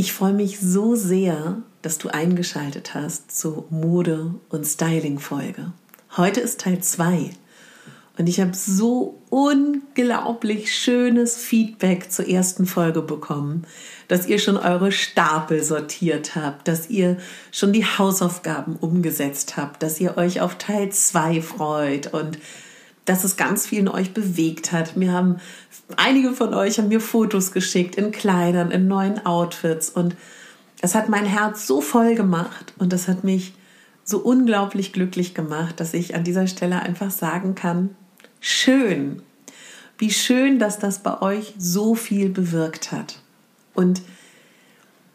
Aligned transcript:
Ich 0.00 0.12
freue 0.12 0.32
mich 0.32 0.60
so 0.60 0.94
sehr, 0.94 1.60
dass 1.82 1.98
du 1.98 2.08
eingeschaltet 2.08 2.94
hast 2.94 3.36
zur 3.36 3.64
Mode- 3.68 4.32
und 4.48 4.64
Styling-Folge. 4.64 5.72
Heute 6.16 6.38
ist 6.38 6.60
Teil 6.60 6.80
2 6.80 7.30
und 8.16 8.28
ich 8.28 8.40
habe 8.40 8.54
so 8.54 9.20
unglaublich 9.28 10.72
schönes 10.72 11.36
Feedback 11.36 12.12
zur 12.12 12.28
ersten 12.28 12.64
Folge 12.64 13.02
bekommen, 13.02 13.66
dass 14.06 14.28
ihr 14.28 14.38
schon 14.38 14.56
eure 14.56 14.92
Stapel 14.92 15.64
sortiert 15.64 16.36
habt, 16.36 16.68
dass 16.68 16.88
ihr 16.88 17.16
schon 17.50 17.72
die 17.72 17.84
Hausaufgaben 17.84 18.76
umgesetzt 18.76 19.56
habt, 19.56 19.82
dass 19.82 19.98
ihr 19.98 20.16
euch 20.16 20.40
auf 20.40 20.58
Teil 20.58 20.90
2 20.92 21.42
freut 21.42 22.14
und 22.14 22.38
dass 23.08 23.24
es 23.24 23.36
ganz 23.36 23.66
viel 23.66 23.80
in 23.80 23.88
euch 23.88 24.12
bewegt 24.12 24.72
hat. 24.72 24.96
Mir 24.96 25.12
haben 25.12 25.36
einige 25.96 26.32
von 26.32 26.52
euch 26.52 26.78
haben 26.78 26.88
mir 26.88 27.00
Fotos 27.00 27.52
geschickt 27.52 27.94
in 27.94 28.12
Kleidern, 28.12 28.70
in 28.70 28.86
neuen 28.86 29.24
Outfits 29.24 29.88
und 29.88 30.14
es 30.80 30.94
hat 30.94 31.08
mein 31.08 31.24
Herz 31.24 31.66
so 31.66 31.80
voll 31.80 32.14
gemacht 32.14 32.74
und 32.78 32.92
das 32.92 33.08
hat 33.08 33.24
mich 33.24 33.54
so 34.04 34.18
unglaublich 34.18 34.92
glücklich 34.92 35.34
gemacht, 35.34 35.80
dass 35.80 35.94
ich 35.94 36.14
an 36.14 36.24
dieser 36.24 36.46
Stelle 36.46 36.80
einfach 36.80 37.10
sagen 37.10 37.54
kann, 37.54 37.90
schön. 38.40 39.22
Wie 39.96 40.10
schön, 40.10 40.58
dass 40.58 40.78
das 40.78 41.02
bei 41.02 41.20
euch 41.20 41.54
so 41.58 41.94
viel 41.94 42.28
bewirkt 42.28 42.92
hat. 42.92 43.18
Und 43.74 44.02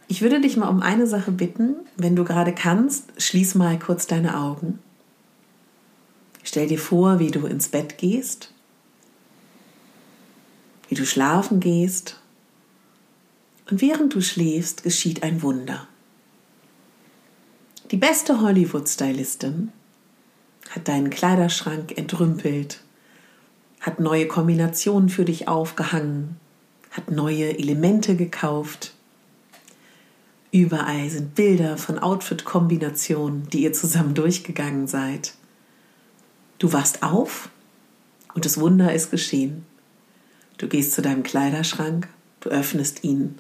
ich 0.08 0.22
würde 0.22 0.42
dich 0.42 0.58
mal 0.58 0.68
um 0.68 0.82
eine 0.82 1.08
Sache 1.08 1.32
bitten, 1.32 1.76
wenn 1.96 2.16
du 2.16 2.26
gerade 2.26 2.54
kannst, 2.54 3.22
schließ 3.22 3.56
mal 3.56 3.80
kurz 3.80 4.08
deine 4.08 4.38
Augen 4.38 4.80
Stell 6.54 6.68
dir 6.68 6.78
vor, 6.78 7.18
wie 7.18 7.32
du 7.32 7.48
ins 7.48 7.70
Bett 7.70 7.98
gehst, 7.98 8.54
wie 10.88 10.94
du 10.94 11.04
schlafen 11.04 11.60
gehst. 11.60 12.20
Und 13.72 13.82
während 13.82 14.14
du 14.14 14.22
schläfst, 14.22 14.84
geschieht 14.84 15.24
ein 15.24 15.42
Wunder. 15.42 15.88
Die 17.90 17.98
beste 17.98 18.40
Hollywood-Stylistin 18.40 19.72
hat 20.70 20.88
deinen 20.88 21.10
Kleiderschrank 21.10 21.98
entrümpelt, 21.98 22.82
hat 23.80 24.00
neue 24.00 24.28
Kombinationen 24.28 25.10
für 25.10 25.26
dich 25.26 25.48
aufgehangen, 25.48 26.36
hat 26.92 27.10
neue 27.10 27.58
Elemente 27.58 28.16
gekauft. 28.16 28.94
Überall 30.52 31.10
sind 31.10 31.34
Bilder 31.34 31.78
von 31.78 31.98
Outfit-Kombinationen, 31.98 33.50
die 33.50 33.64
ihr 33.64 33.74
zusammen 33.74 34.14
durchgegangen 34.14 34.86
seid. 34.86 35.34
Du 36.60 36.74
wachst 36.74 37.04
auf 37.04 37.50
und 38.34 38.46
das 38.46 38.60
Wunder 38.60 38.94
ist 38.94 39.12
geschehen. 39.12 39.66
Du 40.58 40.68
gehst 40.68 40.94
zu 40.94 41.02
deinem 41.02 41.24
Kleiderschrank, 41.24 42.08
du 42.40 42.50
öffnest 42.50 43.04
ihn 43.04 43.38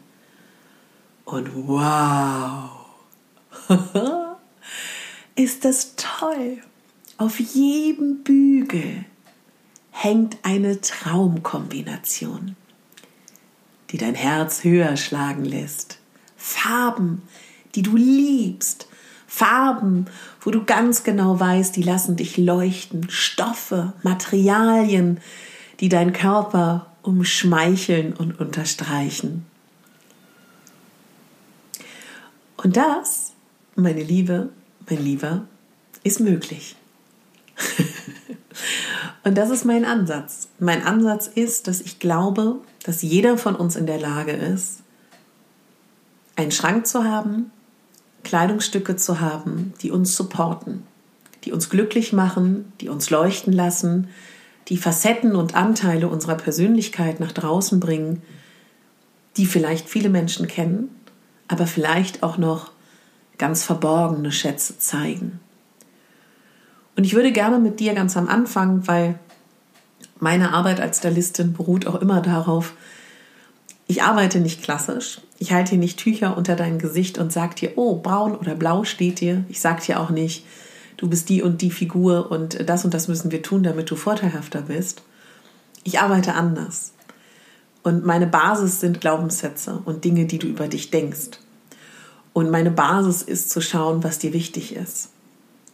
und 1.25 1.67
wow, 1.67 2.69
ist 5.35 5.65
das 5.65 5.95
toll. 5.95 6.57
Auf 7.17 7.39
jedem 7.39 8.23
Bügel 8.23 9.05
hängt 9.91 10.37
eine 10.43 10.81
Traumkombination, 10.81 12.55
die 13.91 13.97
dein 13.97 14.15
Herz 14.15 14.63
höher 14.63 14.97
schlagen 14.97 15.45
lässt. 15.45 15.99
Farben, 16.35 17.21
die 17.75 17.83
du 17.83 17.95
liebst, 17.95 18.87
Farben, 19.35 20.05
wo 20.41 20.51
du 20.51 20.63
ganz 20.63 21.03
genau 21.03 21.39
weißt, 21.39 21.75
die 21.75 21.81
lassen 21.81 22.15
dich 22.15 22.37
leuchten, 22.37 23.09
Stoffe, 23.09 23.93
Materialien, 24.03 25.19
die 25.79 25.89
deinen 25.89 26.13
Körper 26.13 26.85
umschmeicheln 27.01 28.13
und 28.13 28.39
unterstreichen. 28.39 29.43
Und 32.57 32.77
das, 32.77 33.33
meine 33.75 34.03
Liebe, 34.03 34.49
mein 34.87 35.03
Lieber, 35.03 35.45
ist 36.03 36.19
möglich. 36.19 36.75
und 39.23 39.35
das 39.35 39.49
ist 39.49 39.65
mein 39.65 39.83
Ansatz. 39.83 40.47
Mein 40.59 40.83
Ansatz 40.83 41.25
ist, 41.25 41.67
dass 41.67 41.81
ich 41.81 41.97
glaube, 41.97 42.59
dass 42.83 43.01
jeder 43.01 43.39
von 43.39 43.55
uns 43.55 43.77
in 43.77 43.87
der 43.87 43.99
Lage 43.99 44.33
ist, 44.33 44.83
einen 46.35 46.51
Schrank 46.51 46.85
zu 46.85 47.03
haben, 47.03 47.51
Kleidungsstücke 48.23 48.95
zu 48.95 49.19
haben, 49.19 49.73
die 49.81 49.91
uns 49.91 50.15
supporten, 50.15 50.83
die 51.43 51.51
uns 51.51 51.69
glücklich 51.69 52.13
machen, 52.13 52.71
die 52.81 52.89
uns 52.89 53.09
leuchten 53.09 53.53
lassen, 53.53 54.07
die 54.69 54.77
Facetten 54.77 55.35
und 55.35 55.55
Anteile 55.55 56.07
unserer 56.07 56.35
Persönlichkeit 56.35 57.19
nach 57.19 57.31
draußen 57.31 57.79
bringen, 57.79 58.21
die 59.37 59.45
vielleicht 59.45 59.89
viele 59.89 60.09
Menschen 60.09 60.47
kennen, 60.47 60.89
aber 61.47 61.67
vielleicht 61.67 62.23
auch 62.23 62.37
noch 62.37 62.71
ganz 63.37 63.63
verborgene 63.63 64.31
Schätze 64.31 64.77
zeigen. 64.77 65.39
Und 66.95 67.03
ich 67.03 67.15
würde 67.15 67.31
gerne 67.31 67.59
mit 67.59 67.79
dir 67.79 67.93
ganz 67.93 68.15
am 68.15 68.27
Anfang, 68.27 68.87
weil 68.87 69.19
meine 70.19 70.53
Arbeit 70.53 70.79
als 70.79 70.99
Stylistin 70.99 71.53
beruht 71.53 71.87
auch 71.87 71.95
immer 71.95 72.21
darauf, 72.21 72.73
ich 73.87 74.03
arbeite 74.03 74.39
nicht 74.39 74.63
klassisch. 74.63 75.21
Ich 75.39 75.51
halte 75.51 75.71
hier 75.71 75.79
nicht 75.79 75.99
Tücher 75.99 76.37
unter 76.37 76.55
dein 76.55 76.79
Gesicht 76.79 77.17
und 77.17 77.33
sage 77.33 77.55
dir, 77.55 77.71
oh, 77.75 77.95
braun 77.95 78.35
oder 78.35 78.55
blau 78.55 78.83
steht 78.83 79.19
dir. 79.19 79.43
Ich 79.49 79.59
sage 79.59 79.83
dir 79.83 79.99
auch 79.99 80.09
nicht, 80.09 80.45
du 80.97 81.09
bist 81.09 81.29
die 81.29 81.41
und 81.41 81.61
die 81.61 81.71
Figur 81.71 82.31
und 82.31 82.69
das 82.69 82.85
und 82.85 82.93
das 82.93 83.07
müssen 83.07 83.31
wir 83.31 83.41
tun, 83.41 83.63
damit 83.63 83.91
du 83.91 83.95
vorteilhafter 83.95 84.61
bist. 84.61 85.03
Ich 85.83 85.99
arbeite 85.99 86.33
anders. 86.35 86.93
Und 87.83 88.05
meine 88.05 88.27
Basis 88.27 88.79
sind 88.79 89.01
Glaubenssätze 89.01 89.81
und 89.83 90.05
Dinge, 90.05 90.25
die 90.25 90.39
du 90.39 90.47
über 90.47 90.69
dich 90.69 90.89
denkst. 90.89 91.39
Und 92.31 92.49
meine 92.49 92.71
Basis 92.71 93.21
ist 93.21 93.49
zu 93.49 93.59
schauen, 93.59 94.03
was 94.03 94.19
dir 94.19 94.31
wichtig 94.31 94.73
ist. 94.73 95.09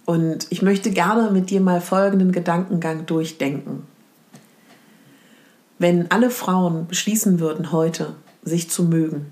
Und 0.05 0.47
ich 0.49 0.63
möchte 0.63 0.89
gerne 0.89 1.29
mit 1.29 1.51
dir 1.51 1.61
mal 1.61 1.81
folgenden 1.81 2.31
Gedankengang 2.31 3.05
durchdenken. 3.05 3.83
Wenn 5.79 6.11
alle 6.11 6.29
Frauen 6.29 6.87
beschließen 6.87 7.39
würden, 7.39 7.71
heute 7.71 8.15
sich 8.43 8.69
zu 8.69 8.83
mögen, 8.83 9.27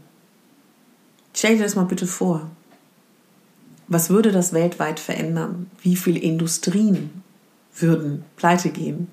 stell 1.34 1.58
dir 1.58 1.63
das 1.63 1.75
mal 1.75 1.84
bitte 1.84 2.08
vor. 2.08 2.50
Was 3.90 4.09
würde 4.09 4.31
das 4.31 4.53
weltweit 4.53 5.00
verändern? 5.00 5.69
Wie 5.81 5.97
viele 5.97 6.19
Industrien 6.19 7.22
würden 7.75 8.24
pleite 8.38 8.69
gehen? 8.69 9.09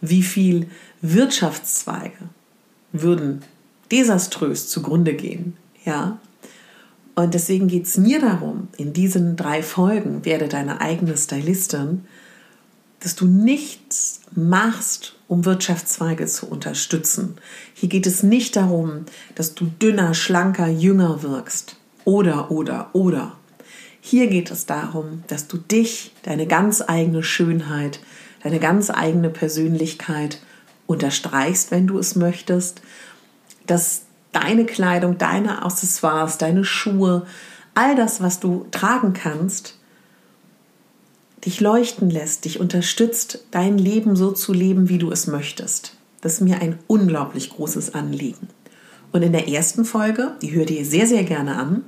Wie 0.00 0.22
viele 0.22 0.66
Wirtschaftszweige 1.00 2.28
würden 2.92 3.42
desaströs 3.90 4.68
zugrunde 4.68 5.14
gehen? 5.14 5.56
Ja. 5.84 6.18
Und 7.14 7.32
deswegen 7.32 7.68
geht 7.68 7.86
es 7.86 7.96
mir 7.96 8.20
darum, 8.20 8.68
in 8.76 8.92
diesen 8.92 9.36
drei 9.36 9.62
Folgen 9.62 10.26
werde 10.26 10.48
deine 10.48 10.82
eigene 10.82 11.16
Stylistin, 11.16 12.04
dass 13.00 13.14
du 13.14 13.26
nichts 13.26 14.20
machst, 14.34 15.16
um 15.28 15.44
Wirtschaftszweige 15.44 16.26
zu 16.26 16.46
unterstützen. 16.48 17.36
Hier 17.74 17.88
geht 17.88 18.06
es 18.06 18.22
nicht 18.22 18.56
darum, 18.56 19.04
dass 19.34 19.54
du 19.54 19.66
dünner, 19.66 20.14
schlanker, 20.14 20.68
jünger 20.68 21.22
wirkst. 21.22 21.76
Oder, 22.04 22.50
oder, 22.50 22.90
oder. 22.92 23.36
Hier 24.00 24.28
geht 24.28 24.50
es 24.52 24.66
darum, 24.66 25.24
dass 25.26 25.48
du 25.48 25.56
dich, 25.56 26.14
deine 26.22 26.46
ganz 26.46 26.80
eigene 26.80 27.24
Schönheit, 27.24 28.00
deine 28.42 28.60
ganz 28.60 28.90
eigene 28.90 29.30
Persönlichkeit 29.30 30.40
unterstreichst, 30.86 31.72
wenn 31.72 31.88
du 31.88 31.98
es 31.98 32.14
möchtest, 32.14 32.80
dass 33.66 34.02
deine 34.30 34.64
Kleidung, 34.64 35.18
deine 35.18 35.64
Accessoires, 35.64 36.38
deine 36.38 36.64
Schuhe, 36.64 37.26
all 37.74 37.96
das, 37.96 38.20
was 38.20 38.38
du 38.38 38.66
tragen 38.70 39.12
kannst, 39.12 39.78
dich 41.46 41.60
leuchten 41.60 42.10
lässt, 42.10 42.44
dich 42.44 42.60
unterstützt, 42.60 43.44
dein 43.50 43.78
Leben 43.78 44.16
so 44.16 44.32
zu 44.32 44.52
leben, 44.52 44.88
wie 44.88 44.98
du 44.98 45.10
es 45.10 45.26
möchtest. 45.26 45.96
Das 46.20 46.34
ist 46.34 46.40
mir 46.40 46.60
ein 46.60 46.78
unglaublich 46.88 47.50
großes 47.50 47.94
Anliegen. 47.94 48.48
Und 49.12 49.22
in 49.22 49.32
der 49.32 49.48
ersten 49.48 49.84
Folge, 49.84 50.32
die 50.42 50.52
hör 50.52 50.66
dir 50.66 50.84
sehr, 50.84 51.06
sehr 51.06 51.24
gerne 51.24 51.56
an, 51.56 51.84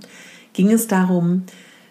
ging 0.52 0.70
es 0.70 0.86
darum, 0.86 1.42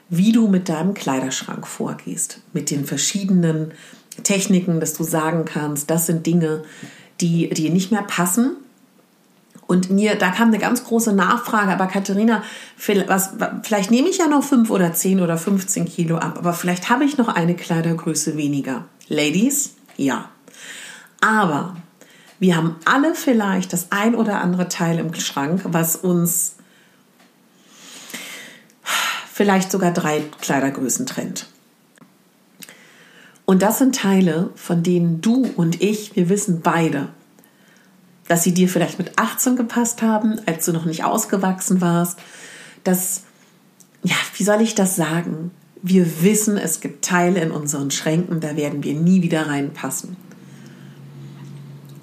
wie 0.09 0.31
du 0.31 0.47
mit 0.47 0.69
deinem 0.69 0.93
Kleiderschrank 0.93 1.67
vorgehst, 1.67 2.41
mit 2.53 2.71
den 2.71 2.85
verschiedenen 2.85 3.73
Techniken, 4.23 4.79
dass 4.79 4.93
du 4.93 5.03
sagen 5.03 5.45
kannst, 5.45 5.89
das 5.89 6.05
sind 6.05 6.25
Dinge, 6.25 6.63
die 7.19 7.49
dir 7.49 7.71
nicht 7.71 7.91
mehr 7.91 8.03
passen 8.03 8.55
Und 9.67 9.89
mir, 9.89 10.15
da 10.15 10.29
kam 10.29 10.47
eine 10.47 10.59
ganz 10.59 10.85
große 10.85 11.13
Nachfrage, 11.13 11.73
aber 11.73 11.87
Katharina, 11.87 12.41
was, 13.07 13.31
vielleicht 13.63 13.91
nehme 13.91 14.07
ich 14.07 14.17
ja 14.17 14.27
noch 14.27 14.43
fünf 14.43 14.69
oder 14.69 14.93
zehn 14.93 15.19
oder 15.19 15.37
15 15.37 15.85
Kilo 15.85 16.17
ab, 16.17 16.37
aber 16.37 16.53
vielleicht 16.53 16.89
habe 16.89 17.03
ich 17.03 17.17
noch 17.17 17.27
eine 17.27 17.53
Kleidergröße 17.53 18.37
weniger. 18.37 18.85
Ladies, 19.09 19.75
ja. 19.97 20.29
Aber 21.19 21.75
wir 22.39 22.55
haben 22.55 22.77
alle 22.85 23.13
vielleicht 23.13 23.73
das 23.73 23.87
ein 23.91 24.15
oder 24.15 24.41
andere 24.41 24.69
Teil 24.69 24.99
im 24.99 25.13
Schrank, 25.13 25.61
was 25.65 25.97
uns 25.97 26.55
vielleicht 29.33 29.69
sogar 29.69 29.91
drei 29.91 30.23
Kleidergrößen 30.41 31.05
trennt. 31.05 31.47
Und 33.45 33.61
das 33.61 33.79
sind 33.79 33.95
Teile, 33.95 34.49
von 34.55 34.83
denen 34.83 35.21
du 35.21 35.45
und 35.55 35.81
ich, 35.81 36.15
wir 36.15 36.29
wissen 36.29 36.61
beide, 36.61 37.09
dass 38.27 38.43
sie 38.43 38.53
dir 38.53 38.67
vielleicht 38.69 38.99
mit 38.99 39.17
18 39.17 39.55
gepasst 39.55 40.01
haben, 40.01 40.39
als 40.45 40.65
du 40.65 40.73
noch 40.73 40.85
nicht 40.85 41.03
ausgewachsen 41.03 41.81
warst. 41.81 42.19
Dass, 42.83 43.23
ja, 44.03 44.15
wie 44.35 44.43
soll 44.43 44.61
ich 44.61 44.75
das 44.75 44.95
sagen? 44.95 45.51
Wir 45.81 46.21
wissen, 46.21 46.57
es 46.57 46.79
gibt 46.81 47.05
Teile 47.05 47.39
in 47.39 47.51
unseren 47.51 47.91
Schränken, 47.91 48.39
da 48.39 48.55
werden 48.55 48.83
wir 48.83 48.93
nie 48.93 49.21
wieder 49.21 49.47
reinpassen. 49.47 50.17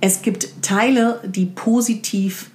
Es 0.00 0.22
gibt 0.22 0.62
Teile, 0.62 1.20
die 1.24 1.46
positiv 1.46 2.50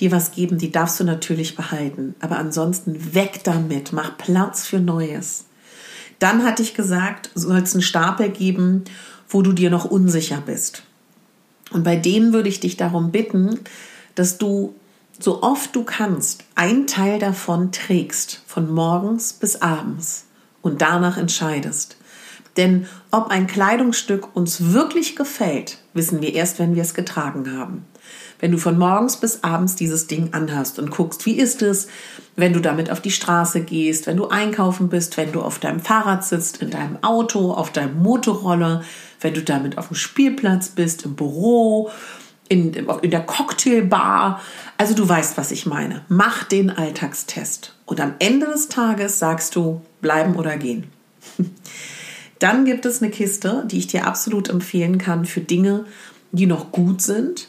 dir 0.00 0.12
was 0.12 0.32
geben, 0.32 0.58
die 0.58 0.72
darfst 0.72 1.00
du 1.00 1.04
natürlich 1.04 1.56
behalten. 1.56 2.14
Aber 2.20 2.38
ansonsten 2.38 3.14
weg 3.14 3.40
damit, 3.44 3.92
mach 3.92 4.18
Platz 4.18 4.66
für 4.66 4.80
Neues. 4.80 5.46
Dann 6.18 6.44
hatte 6.44 6.62
ich 6.62 6.74
gesagt, 6.74 7.30
soll 7.34 7.58
es 7.58 7.74
einen 7.74 7.82
Stapel 7.82 8.30
geben, 8.30 8.84
wo 9.28 9.42
du 9.42 9.52
dir 9.52 9.70
noch 9.70 9.84
unsicher 9.84 10.42
bist. 10.44 10.82
Und 11.72 11.84
bei 11.84 11.96
denen 11.96 12.32
würde 12.32 12.48
ich 12.48 12.60
dich 12.60 12.76
darum 12.76 13.10
bitten, 13.10 13.60
dass 14.14 14.38
du 14.38 14.74
so 15.18 15.42
oft 15.42 15.74
du 15.74 15.84
kannst 15.84 16.44
einen 16.54 16.86
Teil 16.86 17.18
davon 17.18 17.72
trägst, 17.72 18.42
von 18.46 18.72
morgens 18.72 19.32
bis 19.32 19.62
abends 19.62 20.26
und 20.62 20.82
danach 20.82 21.16
entscheidest. 21.16 21.96
Denn 22.56 22.86
ob 23.10 23.28
ein 23.28 23.46
Kleidungsstück 23.46 24.34
uns 24.36 24.72
wirklich 24.72 25.16
gefällt, 25.16 25.78
wissen 25.92 26.20
wir 26.20 26.34
erst, 26.34 26.58
wenn 26.58 26.74
wir 26.74 26.82
es 26.82 26.94
getragen 26.94 27.56
haben. 27.56 27.84
Wenn 28.44 28.52
du 28.52 28.58
von 28.58 28.76
morgens 28.76 29.16
bis 29.16 29.42
abends 29.42 29.74
dieses 29.74 30.06
Ding 30.06 30.34
anhast 30.34 30.78
und 30.78 30.90
guckst, 30.90 31.24
wie 31.24 31.38
ist 31.38 31.62
es, 31.62 31.88
wenn 32.36 32.52
du 32.52 32.60
damit 32.60 32.90
auf 32.90 33.00
die 33.00 33.10
Straße 33.10 33.62
gehst, 33.62 34.06
wenn 34.06 34.18
du 34.18 34.28
einkaufen 34.28 34.90
bist, 34.90 35.16
wenn 35.16 35.32
du 35.32 35.40
auf 35.40 35.60
deinem 35.60 35.80
Fahrrad 35.80 36.26
sitzt, 36.26 36.60
in 36.60 36.68
deinem 36.68 37.02
Auto, 37.02 37.52
auf 37.52 37.72
deinem 37.72 38.02
Motorroller, 38.02 38.84
wenn 39.22 39.32
du 39.32 39.42
damit 39.42 39.78
auf 39.78 39.88
dem 39.88 39.96
Spielplatz 39.96 40.68
bist, 40.68 41.06
im 41.06 41.14
Büro, 41.14 41.90
in, 42.50 42.74
in 42.74 43.10
der 43.10 43.24
Cocktailbar. 43.24 44.42
Also 44.76 44.92
du 44.92 45.08
weißt, 45.08 45.38
was 45.38 45.50
ich 45.50 45.64
meine. 45.64 46.02
Mach 46.08 46.44
den 46.44 46.68
Alltagstest. 46.68 47.74
Und 47.86 47.98
am 47.98 48.12
Ende 48.18 48.44
des 48.44 48.68
Tages 48.68 49.18
sagst 49.18 49.56
du, 49.56 49.80
bleiben 50.02 50.36
oder 50.36 50.58
gehen. 50.58 50.88
Dann 52.40 52.66
gibt 52.66 52.84
es 52.84 53.00
eine 53.00 53.10
Kiste, 53.10 53.64
die 53.68 53.78
ich 53.78 53.86
dir 53.86 54.06
absolut 54.06 54.50
empfehlen 54.50 54.98
kann 54.98 55.24
für 55.24 55.40
Dinge, 55.40 55.86
die 56.30 56.44
noch 56.44 56.72
gut 56.72 57.00
sind, 57.00 57.48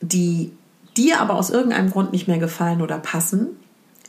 die 0.00 0.52
dir 0.96 1.20
aber 1.20 1.34
aus 1.34 1.50
irgendeinem 1.50 1.90
Grund 1.90 2.12
nicht 2.12 2.28
mehr 2.28 2.38
gefallen 2.38 2.82
oder 2.82 2.98
passen. 2.98 3.48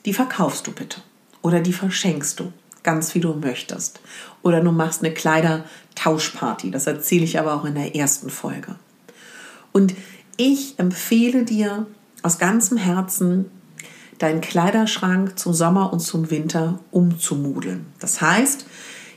Die 0.06 0.14
verkaufst 0.14 0.68
du 0.68 0.72
bitte. 0.72 1.02
Oder 1.42 1.60
die 1.60 1.74
verschenkst 1.74 2.40
du 2.40 2.52
ganz 2.84 3.14
wie 3.16 3.20
du 3.20 3.34
möchtest. 3.34 4.00
Oder 4.42 4.62
du 4.62 4.72
machst 4.72 5.04
eine 5.04 5.14
Kleidertauschparty. 5.14 6.72
Das 6.72 6.88
erzähle 6.88 7.24
ich 7.24 7.40
aber 7.40 7.54
auch 7.54 7.66
in 7.66 7.76
der 7.76 7.96
ersten 7.96 8.30
Folge. 8.30 8.76
Und 9.72 9.94
ich 10.38 10.80
empfehle 10.80 11.44
dir 11.44 11.86
aus 12.24 12.38
ganzem 12.38 12.78
Herzen, 12.78 13.52
deinen 14.18 14.42
Kleiderschrank 14.42 15.38
zum 15.38 15.54
Sommer 15.54 15.94
und 15.94 16.00
zum 16.00 16.30
Winter 16.30 16.80
umzumudeln. 16.92 17.86
Das 18.00 18.22
heißt, 18.22 18.66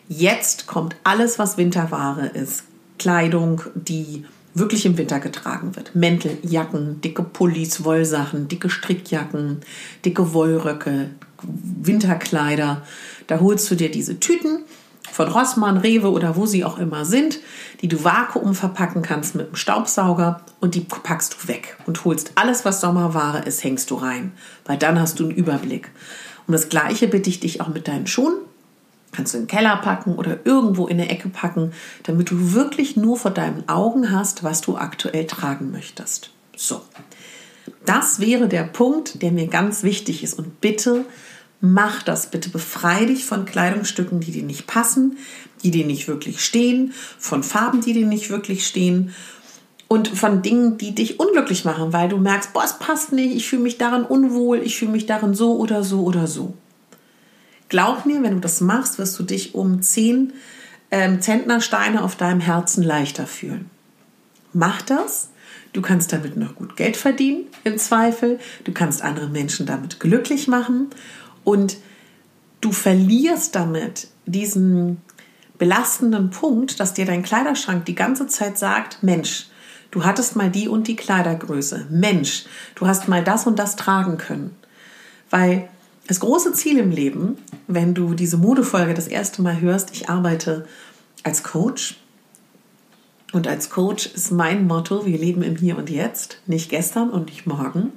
jetzt 0.08 0.66
kommt 0.66 0.96
alles, 1.02 1.38
was 1.38 1.56
Winterware 1.56 2.26
ist. 2.26 2.64
Kleidung, 2.98 3.62
die 3.74 4.24
wirklich 4.54 4.86
im 4.86 4.98
Winter 4.98 5.20
getragen 5.20 5.76
wird. 5.76 5.94
Mäntel, 5.94 6.38
Jacken, 6.42 7.00
dicke 7.00 7.22
Pullis, 7.22 7.84
Wollsachen, 7.84 8.48
dicke 8.48 8.70
Strickjacken, 8.70 9.60
dicke 10.04 10.34
Wollröcke, 10.34 11.10
Winterkleider. 11.42 12.82
Da 13.26 13.40
holst 13.40 13.70
du 13.70 13.74
dir 13.74 13.90
diese 13.90 14.20
Tüten 14.20 14.60
von 15.10 15.28
Rossmann, 15.28 15.76
Rewe 15.76 16.10
oder 16.10 16.36
wo 16.36 16.46
sie 16.46 16.64
auch 16.64 16.78
immer 16.78 17.04
sind, 17.04 17.40
die 17.80 17.88
du 17.88 18.02
Vakuum 18.02 18.54
verpacken 18.54 19.02
kannst 19.02 19.34
mit 19.34 19.46
einem 19.46 19.56
Staubsauger 19.56 20.40
und 20.60 20.74
die 20.74 20.80
packst 20.80 21.34
du 21.34 21.48
weg 21.48 21.76
und 21.86 22.04
holst 22.04 22.32
alles, 22.36 22.64
was 22.64 22.80
Sommerware 22.80 23.42
ist, 23.44 23.64
hängst 23.64 23.90
du 23.90 23.96
rein, 23.96 24.32
weil 24.64 24.78
dann 24.78 25.00
hast 25.00 25.18
du 25.18 25.24
einen 25.24 25.34
Überblick. 25.34 25.90
Und 26.46 26.52
das 26.52 26.68
gleiche 26.68 27.08
bitte 27.08 27.30
ich 27.30 27.40
dich 27.40 27.60
auch 27.60 27.68
mit 27.68 27.88
deinen 27.88 28.06
Schuhen. 28.06 28.34
Kannst 29.12 29.34
du 29.34 29.38
in 29.38 29.44
den 29.44 29.48
Keller 29.48 29.76
packen 29.76 30.16
oder 30.16 30.38
irgendwo 30.44 30.86
in 30.86 30.98
eine 30.98 31.10
Ecke 31.10 31.28
packen, 31.28 31.72
damit 32.02 32.30
du 32.30 32.54
wirklich 32.54 32.96
nur 32.96 33.18
vor 33.18 33.30
deinen 33.30 33.68
Augen 33.68 34.10
hast, 34.10 34.42
was 34.42 34.62
du 34.62 34.76
aktuell 34.76 35.26
tragen 35.26 35.70
möchtest. 35.70 36.30
So. 36.56 36.80
Das 37.84 38.20
wäre 38.20 38.48
der 38.48 38.64
Punkt, 38.64 39.22
der 39.22 39.32
mir 39.32 39.48
ganz 39.48 39.82
wichtig 39.82 40.24
ist. 40.24 40.38
Und 40.38 40.60
bitte 40.60 41.04
mach 41.60 42.02
das. 42.02 42.30
Bitte 42.30 42.48
befreie 42.48 43.06
dich 43.06 43.24
von 43.24 43.44
Kleidungsstücken, 43.44 44.20
die 44.20 44.32
dir 44.32 44.44
nicht 44.44 44.66
passen, 44.66 45.18
die 45.62 45.70
dir 45.70 45.86
nicht 45.86 46.08
wirklich 46.08 46.44
stehen, 46.44 46.92
von 47.18 47.42
Farben, 47.42 47.80
die 47.80 47.92
dir 47.92 48.06
nicht 48.06 48.30
wirklich 48.30 48.66
stehen 48.66 49.14
und 49.88 50.08
von 50.08 50.40
Dingen, 50.40 50.78
die 50.78 50.94
dich 50.94 51.20
unglücklich 51.20 51.66
machen, 51.66 51.92
weil 51.92 52.08
du 52.08 52.16
merkst, 52.16 52.54
boah, 52.54 52.64
es 52.64 52.78
passt 52.78 53.12
nicht, 53.12 53.36
ich 53.36 53.46
fühle 53.46 53.62
mich 53.62 53.76
darin 53.76 54.04
unwohl, 54.04 54.58
ich 54.58 54.78
fühle 54.78 54.90
mich 54.90 55.04
darin 55.04 55.34
so 55.34 55.56
oder 55.58 55.84
so 55.84 56.02
oder 56.04 56.26
so. 56.26 56.54
Glaub 57.72 58.04
mir, 58.04 58.22
wenn 58.22 58.34
du 58.34 58.40
das 58.40 58.60
machst, 58.60 58.98
wirst 58.98 59.18
du 59.18 59.22
dich 59.22 59.54
um 59.54 59.80
10 59.80 60.34
ähm, 60.90 61.22
Zentnersteine 61.22 62.04
auf 62.04 62.16
deinem 62.16 62.40
Herzen 62.40 62.82
leichter 62.82 63.26
fühlen. 63.26 63.70
Mach 64.52 64.82
das. 64.82 65.30
Du 65.72 65.80
kannst 65.80 66.12
damit 66.12 66.36
noch 66.36 66.54
gut 66.54 66.76
Geld 66.76 66.98
verdienen, 66.98 67.46
im 67.64 67.78
Zweifel. 67.78 68.38
Du 68.64 68.72
kannst 68.72 69.00
andere 69.00 69.28
Menschen 69.28 69.64
damit 69.64 70.00
glücklich 70.00 70.48
machen. 70.48 70.90
Und 71.44 71.78
du 72.60 72.72
verlierst 72.72 73.54
damit 73.54 74.08
diesen 74.26 75.00
belastenden 75.56 76.28
Punkt, 76.28 76.78
dass 76.78 76.92
dir 76.92 77.06
dein 77.06 77.22
Kleiderschrank 77.22 77.86
die 77.86 77.94
ganze 77.94 78.26
Zeit 78.26 78.58
sagt, 78.58 79.02
Mensch, 79.02 79.46
du 79.90 80.04
hattest 80.04 80.36
mal 80.36 80.50
die 80.50 80.68
und 80.68 80.88
die 80.88 80.96
Kleidergröße. 80.96 81.86
Mensch, 81.88 82.44
du 82.74 82.86
hast 82.86 83.08
mal 83.08 83.24
das 83.24 83.46
und 83.46 83.58
das 83.58 83.76
tragen 83.76 84.18
können. 84.18 84.54
Weil 85.30 85.70
das 86.12 86.20
große 86.20 86.52
Ziel 86.52 86.78
im 86.78 86.90
Leben, 86.90 87.38
wenn 87.68 87.94
du 87.94 88.12
diese 88.12 88.36
Modefolge 88.36 88.92
das 88.92 89.08
erste 89.08 89.40
Mal 89.40 89.62
hörst, 89.62 89.92
ich 89.94 90.10
arbeite 90.10 90.66
als 91.22 91.42
Coach. 91.42 91.96
Und 93.32 93.48
als 93.48 93.70
Coach 93.70 94.04
ist 94.08 94.30
mein 94.30 94.66
Motto, 94.66 95.06
wir 95.06 95.16
leben 95.16 95.42
im 95.42 95.56
Hier 95.56 95.78
und 95.78 95.88
Jetzt, 95.88 96.42
nicht 96.46 96.68
gestern 96.68 97.08
und 97.08 97.30
nicht 97.30 97.46
morgen. 97.46 97.94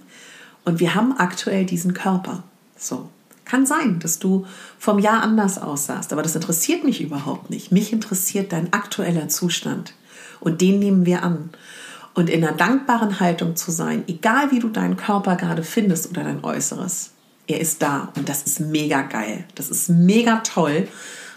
Und 0.63 0.79
wir 0.79 0.95
haben 0.95 1.11
aktuell 1.17 1.65
diesen 1.65 1.93
Körper. 1.93 2.43
So. 2.77 3.09
Kann 3.43 3.65
sein, 3.65 3.99
dass 3.99 4.17
du 4.17 4.45
vom 4.79 4.97
Jahr 4.97 5.21
anders 5.21 5.61
aussahst, 5.61 6.13
aber 6.13 6.23
das 6.23 6.37
interessiert 6.37 6.85
mich 6.85 7.01
überhaupt 7.01 7.49
nicht. 7.49 7.73
Mich 7.73 7.91
interessiert 7.91 8.53
dein 8.53 8.71
aktueller 8.71 9.27
Zustand 9.27 9.93
und 10.39 10.61
den 10.61 10.79
nehmen 10.79 11.05
wir 11.05 11.21
an. 11.21 11.49
Und 12.13 12.29
in 12.29 12.45
einer 12.45 12.55
dankbaren 12.55 13.19
Haltung 13.19 13.57
zu 13.57 13.71
sein, 13.71 14.05
egal 14.07 14.51
wie 14.51 14.59
du 14.59 14.69
deinen 14.69 14.95
Körper 14.95 15.35
gerade 15.35 15.63
findest 15.63 16.09
oder 16.09 16.23
dein 16.23 16.45
Äußeres, 16.45 17.11
er 17.47 17.59
ist 17.59 17.81
da 17.81 18.11
und 18.15 18.29
das 18.29 18.43
ist 18.43 18.59
mega 18.59 19.01
geil. 19.03 19.45
Das 19.55 19.69
ist 19.69 19.89
mega 19.89 20.37
toll, 20.37 20.87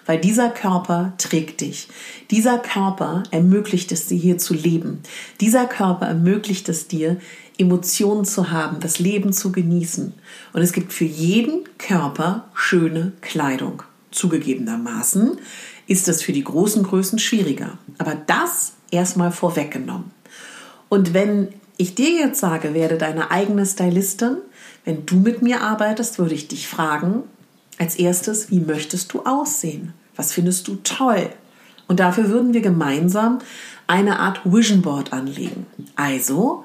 weil 0.06 0.18
dieser 0.18 0.48
Körper 0.48 1.12
trägt 1.18 1.60
dich. 1.60 1.88
Dieser 2.30 2.58
Körper 2.58 3.24
ermöglicht 3.30 3.92
es 3.92 4.06
dir 4.06 4.16
hier 4.16 4.38
zu 4.38 4.54
leben. 4.54 5.00
Dieser 5.40 5.66
Körper 5.66 6.06
ermöglicht 6.06 6.68
es 6.68 6.88
dir, 6.88 7.18
Emotionen 7.58 8.24
zu 8.24 8.50
haben, 8.50 8.80
das 8.80 9.00
Leben 9.00 9.32
zu 9.32 9.52
genießen. 9.52 10.14
Und 10.52 10.62
es 10.62 10.72
gibt 10.72 10.92
für 10.92 11.04
jeden 11.04 11.64
Körper 11.76 12.48
schöne 12.54 13.12
Kleidung. 13.20 13.82
Zugegebenermaßen 14.10 15.38
ist 15.88 16.08
das 16.08 16.22
für 16.22 16.32
die 16.32 16.44
großen 16.44 16.84
Größen 16.84 17.18
schwieriger. 17.18 17.78
Aber 17.98 18.14
das 18.14 18.74
erstmal 18.90 19.32
vorweggenommen. 19.32 20.10
Und 20.88 21.12
wenn 21.12 21.48
ich 21.76 21.94
dir 21.94 22.10
jetzt 22.10 22.40
sage, 22.40 22.74
werde 22.74 22.96
deine 22.96 23.30
eigene 23.30 23.66
Stylistin, 23.66 24.38
wenn 24.88 25.04
du 25.04 25.16
mit 25.16 25.42
mir 25.42 25.60
arbeitest, 25.60 26.18
würde 26.18 26.34
ich 26.34 26.48
dich 26.48 26.66
fragen, 26.66 27.24
als 27.78 27.96
erstes, 27.96 28.50
wie 28.50 28.60
möchtest 28.60 29.12
du 29.12 29.20
aussehen? 29.20 29.92
Was 30.16 30.32
findest 30.32 30.66
du 30.66 30.76
toll? 30.76 31.28
Und 31.88 32.00
dafür 32.00 32.30
würden 32.30 32.54
wir 32.54 32.62
gemeinsam 32.62 33.40
eine 33.86 34.18
Art 34.18 34.40
Vision 34.46 34.80
Board 34.80 35.12
anlegen. 35.12 35.66
Also 35.94 36.64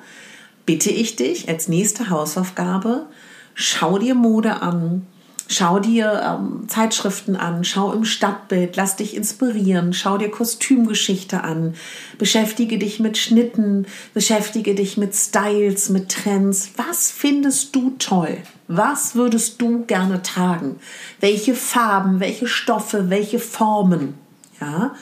bitte 0.66 0.90
ich 0.90 1.18
dich 1.18 1.50
als 1.50 1.68
nächste 1.68 2.10
Hausaufgabe, 2.10 3.08
schau 3.56 3.98
dir 3.98 4.16
Mode 4.16 4.62
an, 4.62 5.06
Schau 5.48 5.80
dir 5.80 6.22
ähm, 6.26 6.68
Zeitschriften 6.70 7.36
an, 7.36 7.64
schau 7.64 7.92
im 7.92 8.06
Stadtbild, 8.06 8.76
lass 8.76 8.96
dich 8.96 9.16
inspirieren, 9.16 9.94
schau 9.94 10.18
dir 10.18 10.32
Kostümgeschichte 10.32 11.44
an, 11.44 11.76
beschäftige 12.18 12.78
dich 12.78 13.00
mit 13.00 13.18
Schnitten, 13.18 13.86
beschäftige 14.14 14.74
dich 14.74 14.98
mit 14.98 15.16
Styles, 15.16 15.90
mit 15.90 16.10
Trends. 16.10 16.72
Was 16.78 17.12
findest 17.12 17.76
du 17.76 17.94
toll? 18.00 18.38
Was 18.68 19.16
würdest 19.16 19.62
du 19.62 19.86
gerne 19.86 20.22
tragen? 20.22 20.80
Welche 21.20 21.56
Farben, 21.56 22.20
welche 22.20 22.48
Stoffe, 22.48 23.10
welche 23.10 23.40
Formen? 23.40 24.16
Ja? 24.62 24.96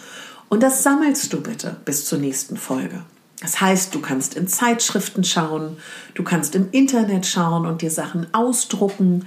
Und 0.49 0.63
das 0.63 0.83
sammelst 0.83 1.31
du 1.31 1.41
bitte 1.41 1.77
bis 1.85 2.05
zur 2.05 2.17
nächsten 2.17 2.57
Folge. 2.57 3.03
Das 3.41 3.59
heißt, 3.59 3.93
du 3.95 4.01
kannst 4.01 4.35
in 4.35 4.47
Zeitschriften 4.47 5.23
schauen, 5.23 5.77
du 6.13 6.23
kannst 6.23 6.55
im 6.55 6.69
Internet 6.71 7.25
schauen 7.25 7.65
und 7.65 7.81
dir 7.81 7.89
Sachen 7.89 8.27
ausdrucken. 8.33 9.25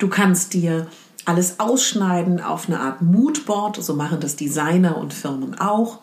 Du 0.00 0.08
kannst 0.08 0.54
dir 0.54 0.86
alles 1.26 1.60
ausschneiden 1.60 2.40
auf 2.40 2.68
eine 2.68 2.80
Art 2.80 3.02
Moodboard, 3.02 3.84
so 3.84 3.94
machen 3.94 4.18
das 4.18 4.34
Designer 4.34 4.96
und 4.96 5.12
Firmen 5.12 5.60
auch. 5.60 6.00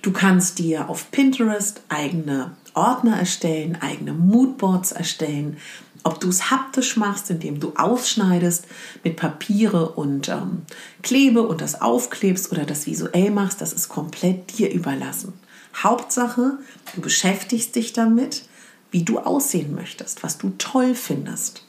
Du 0.00 0.12
kannst 0.12 0.58
dir 0.58 0.88
auf 0.88 1.10
Pinterest 1.10 1.82
eigene 1.90 2.52
Ordner 2.72 3.18
erstellen, 3.18 3.76
eigene 3.82 4.14
Moodboards 4.14 4.92
erstellen. 4.92 5.58
Ob 6.04 6.20
du 6.20 6.30
es 6.30 6.50
haptisch 6.50 6.96
machst, 6.96 7.28
indem 7.28 7.60
du 7.60 7.74
ausschneidest 7.76 8.66
mit 9.04 9.16
Papiere 9.16 9.90
und 9.90 10.30
ähm, 10.30 10.62
Klebe 11.02 11.42
und 11.42 11.60
das 11.60 11.82
aufklebst 11.82 12.50
oder 12.50 12.64
das 12.64 12.86
visuell 12.86 13.30
machst, 13.30 13.60
das 13.60 13.74
ist 13.74 13.90
komplett 13.90 14.58
dir 14.58 14.72
überlassen. 14.72 15.34
Hauptsache, 15.76 16.58
du 16.94 17.00
beschäftigst 17.02 17.76
dich 17.76 17.92
damit, 17.92 18.48
wie 18.90 19.04
du 19.04 19.18
aussehen 19.18 19.74
möchtest, 19.74 20.22
was 20.22 20.38
du 20.38 20.54
toll 20.56 20.94
findest. 20.94 21.63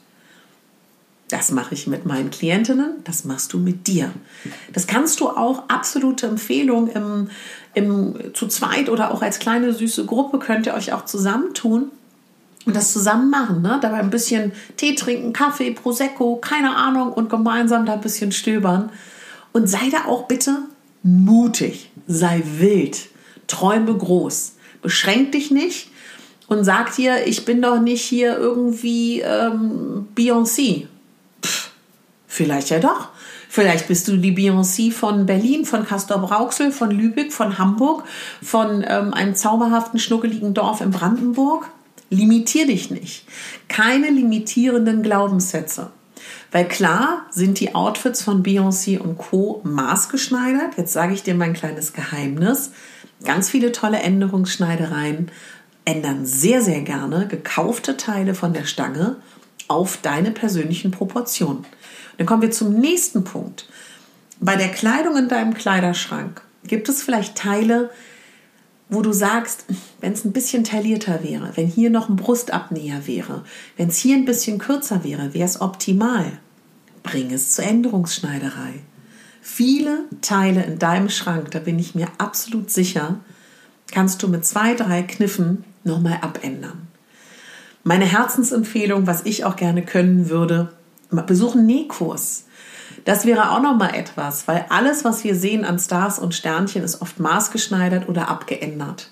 Das 1.28 1.50
mache 1.50 1.74
ich 1.74 1.88
mit 1.88 2.06
meinen 2.06 2.30
Klientinnen, 2.30 3.02
das 3.02 3.24
machst 3.24 3.52
du 3.52 3.58
mit 3.58 3.88
dir. 3.88 4.12
Das 4.72 4.86
kannst 4.86 5.18
du 5.18 5.28
auch, 5.28 5.64
absolute 5.68 6.28
Empfehlung, 6.28 6.88
im, 6.88 7.30
im, 7.74 8.14
zu 8.32 8.46
zweit 8.46 8.88
oder 8.88 9.12
auch 9.12 9.22
als 9.22 9.40
kleine 9.40 9.72
süße 9.72 10.06
Gruppe 10.06 10.38
könnt 10.38 10.66
ihr 10.66 10.74
euch 10.74 10.92
auch 10.92 11.04
zusammentun 11.04 11.90
und 12.64 12.76
das 12.76 12.92
zusammen 12.92 13.28
machen. 13.28 13.60
Ne? 13.60 13.78
Dabei 13.82 13.98
ein 13.98 14.10
bisschen 14.10 14.52
Tee 14.76 14.94
trinken, 14.94 15.32
Kaffee, 15.32 15.72
Prosecco, 15.72 16.36
keine 16.36 16.76
Ahnung 16.76 17.12
und 17.12 17.28
gemeinsam 17.28 17.86
da 17.86 17.94
ein 17.94 18.00
bisschen 18.00 18.30
stöbern. 18.30 18.90
Und 19.52 19.68
sei 19.68 19.90
da 19.90 20.04
auch 20.04 20.28
bitte 20.28 20.58
mutig, 21.02 21.90
sei 22.06 22.42
wild, 22.58 23.08
träume 23.48 23.96
groß, 23.96 24.54
beschränk 24.80 25.32
dich 25.32 25.50
nicht 25.50 25.90
und 26.46 26.62
sag 26.62 26.94
dir, 26.94 27.26
ich 27.26 27.44
bin 27.44 27.62
doch 27.62 27.80
nicht 27.80 28.02
hier 28.02 28.36
irgendwie 28.36 29.22
ähm, 29.22 30.06
Beyoncé 30.14 30.86
Vielleicht 32.36 32.68
ja 32.68 32.80
doch. 32.80 33.08
Vielleicht 33.48 33.88
bist 33.88 34.08
du 34.08 34.18
die 34.18 34.36
Beyoncé 34.36 34.92
von 34.92 35.24
Berlin, 35.24 35.64
von 35.64 35.86
Castor 35.86 36.18
Brauxel, 36.18 36.70
von 36.70 36.90
Lübeck, 36.90 37.32
von 37.32 37.56
Hamburg, 37.56 38.04
von 38.42 38.84
ähm, 38.86 39.14
einem 39.14 39.34
zauberhaften, 39.34 39.98
schnuckeligen 39.98 40.52
Dorf 40.52 40.82
in 40.82 40.90
Brandenburg. 40.90 41.70
Limitier 42.10 42.66
dich 42.66 42.90
nicht. 42.90 43.26
Keine 43.68 44.10
limitierenden 44.10 45.02
Glaubenssätze. 45.02 45.92
Weil 46.52 46.68
klar 46.68 47.24
sind 47.30 47.58
die 47.58 47.74
Outfits 47.74 48.22
von 48.22 48.42
Beyoncé 48.42 48.98
und 48.98 49.16
Co. 49.16 49.62
maßgeschneidert. 49.64 50.76
Jetzt 50.76 50.92
sage 50.92 51.14
ich 51.14 51.22
dir 51.22 51.34
mein 51.34 51.54
kleines 51.54 51.94
Geheimnis. 51.94 52.72
Ganz 53.24 53.48
viele 53.48 53.72
tolle 53.72 54.00
Änderungsschneidereien 54.00 55.30
ändern 55.86 56.26
sehr, 56.26 56.60
sehr 56.60 56.82
gerne 56.82 57.28
gekaufte 57.28 57.96
Teile 57.96 58.34
von 58.34 58.52
der 58.52 58.66
Stange 58.66 59.16
auf 59.68 59.98
deine 60.02 60.32
persönlichen 60.32 60.90
Proportionen. 60.90 61.64
Dann 62.16 62.26
kommen 62.26 62.42
wir 62.42 62.50
zum 62.50 62.74
nächsten 62.74 63.24
Punkt. 63.24 63.68
Bei 64.40 64.56
der 64.56 64.68
Kleidung 64.68 65.16
in 65.16 65.28
deinem 65.28 65.54
Kleiderschrank 65.54 66.42
gibt 66.66 66.88
es 66.88 67.02
vielleicht 67.02 67.36
Teile, 67.36 67.90
wo 68.88 69.02
du 69.02 69.12
sagst, 69.12 69.64
wenn 70.00 70.12
es 70.12 70.24
ein 70.24 70.32
bisschen 70.32 70.64
taillierter 70.64 71.22
wäre, 71.22 71.52
wenn 71.56 71.66
hier 71.66 71.90
noch 71.90 72.08
ein 72.08 72.16
Brustabnäher 72.16 73.06
wäre, 73.06 73.44
wenn 73.76 73.88
es 73.88 73.98
hier 73.98 74.16
ein 74.16 74.24
bisschen 74.24 74.58
kürzer 74.58 75.02
wäre, 75.02 75.34
wäre 75.34 75.46
es 75.46 75.60
optimal. 75.60 76.38
Bring 77.02 77.32
es 77.32 77.52
zur 77.52 77.64
Änderungsschneiderei. 77.64 78.80
Viele 79.42 80.04
Teile 80.22 80.64
in 80.64 80.78
deinem 80.78 81.08
Schrank, 81.08 81.50
da 81.52 81.60
bin 81.60 81.78
ich 81.78 81.94
mir 81.94 82.08
absolut 82.18 82.70
sicher, 82.70 83.20
kannst 83.92 84.22
du 84.22 84.28
mit 84.28 84.44
zwei, 84.44 84.74
drei 84.74 85.02
Kniffen 85.02 85.64
nochmal 85.84 86.18
abändern. 86.20 86.88
Meine 87.84 88.04
Herzensempfehlung, 88.04 89.06
was 89.06 89.24
ich 89.24 89.44
auch 89.44 89.54
gerne 89.54 89.84
können 89.84 90.28
würde, 90.28 90.72
besuchen 91.10 91.66
Nähkurs. 91.66 92.44
Das 93.04 93.24
wäre 93.24 93.52
auch 93.52 93.62
noch 93.62 93.76
mal 93.76 93.94
etwas, 93.94 94.48
weil 94.48 94.66
alles, 94.68 95.04
was 95.04 95.22
wir 95.22 95.36
sehen 95.36 95.64
an 95.64 95.78
Stars 95.78 96.18
und 96.18 96.34
Sternchen, 96.34 96.82
ist 96.82 97.02
oft 97.02 97.20
maßgeschneidert 97.20 98.08
oder 98.08 98.28
abgeändert. 98.28 99.10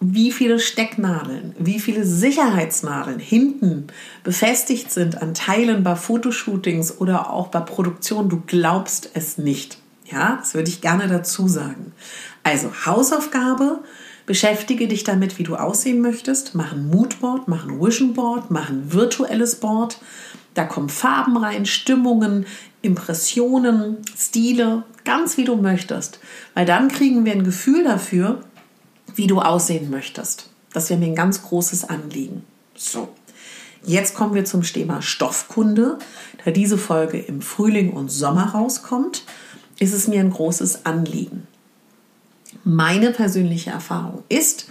Wie 0.00 0.32
viele 0.32 0.58
Stecknadeln, 0.58 1.54
wie 1.58 1.78
viele 1.78 2.04
Sicherheitsnadeln 2.04 3.18
hinten 3.18 3.88
befestigt 4.24 4.90
sind 4.90 5.20
an 5.20 5.34
Teilen 5.34 5.84
bei 5.84 5.94
Fotoshootings 5.94 7.00
oder 7.00 7.30
auch 7.30 7.48
bei 7.48 7.60
Produktion, 7.60 8.28
du 8.28 8.42
glaubst 8.46 9.10
es 9.14 9.36
nicht. 9.38 9.78
Ja, 10.10 10.38
das 10.40 10.54
würde 10.54 10.70
ich 10.70 10.80
gerne 10.80 11.06
dazu 11.06 11.46
sagen. 11.46 11.92
Also 12.42 12.72
Hausaufgabe, 12.86 13.84
beschäftige 14.26 14.88
dich 14.88 15.04
damit, 15.04 15.38
wie 15.38 15.44
du 15.44 15.56
aussehen 15.56 16.00
möchtest. 16.00 16.54
Mach 16.54 16.72
ein 16.72 16.88
Moodboard, 16.88 17.46
mach 17.46 17.66
ein 17.66 17.80
Vision 17.80 18.14
Board, 18.14 18.50
mach 18.50 18.68
ein 18.68 18.92
virtuelles 18.92 19.56
Board 19.56 19.98
da 20.54 20.64
kommen 20.64 20.88
Farben 20.88 21.36
rein, 21.36 21.66
Stimmungen, 21.66 22.46
Impressionen, 22.82 23.98
Stile, 24.16 24.84
ganz 25.04 25.36
wie 25.36 25.44
du 25.44 25.56
möchtest. 25.56 26.18
Weil 26.54 26.66
dann 26.66 26.88
kriegen 26.88 27.24
wir 27.24 27.32
ein 27.32 27.44
Gefühl 27.44 27.84
dafür, 27.84 28.40
wie 29.14 29.26
du 29.26 29.40
aussehen 29.40 29.90
möchtest. 29.90 30.50
Das 30.72 30.90
wäre 30.90 30.98
mir 30.98 31.06
ein 31.06 31.14
ganz 31.14 31.42
großes 31.42 31.88
Anliegen. 31.88 32.44
So, 32.74 33.08
jetzt 33.84 34.14
kommen 34.14 34.34
wir 34.34 34.44
zum 34.44 34.62
Thema 34.62 35.02
Stoffkunde. 35.02 35.98
Da 36.44 36.50
diese 36.50 36.78
Folge 36.78 37.18
im 37.18 37.42
Frühling 37.42 37.92
und 37.92 38.10
Sommer 38.10 38.50
rauskommt, 38.50 39.24
ist 39.78 39.94
es 39.94 40.08
mir 40.08 40.20
ein 40.20 40.30
großes 40.30 40.86
Anliegen. 40.86 41.46
Meine 42.64 43.10
persönliche 43.10 43.70
Erfahrung 43.70 44.22
ist, 44.28 44.68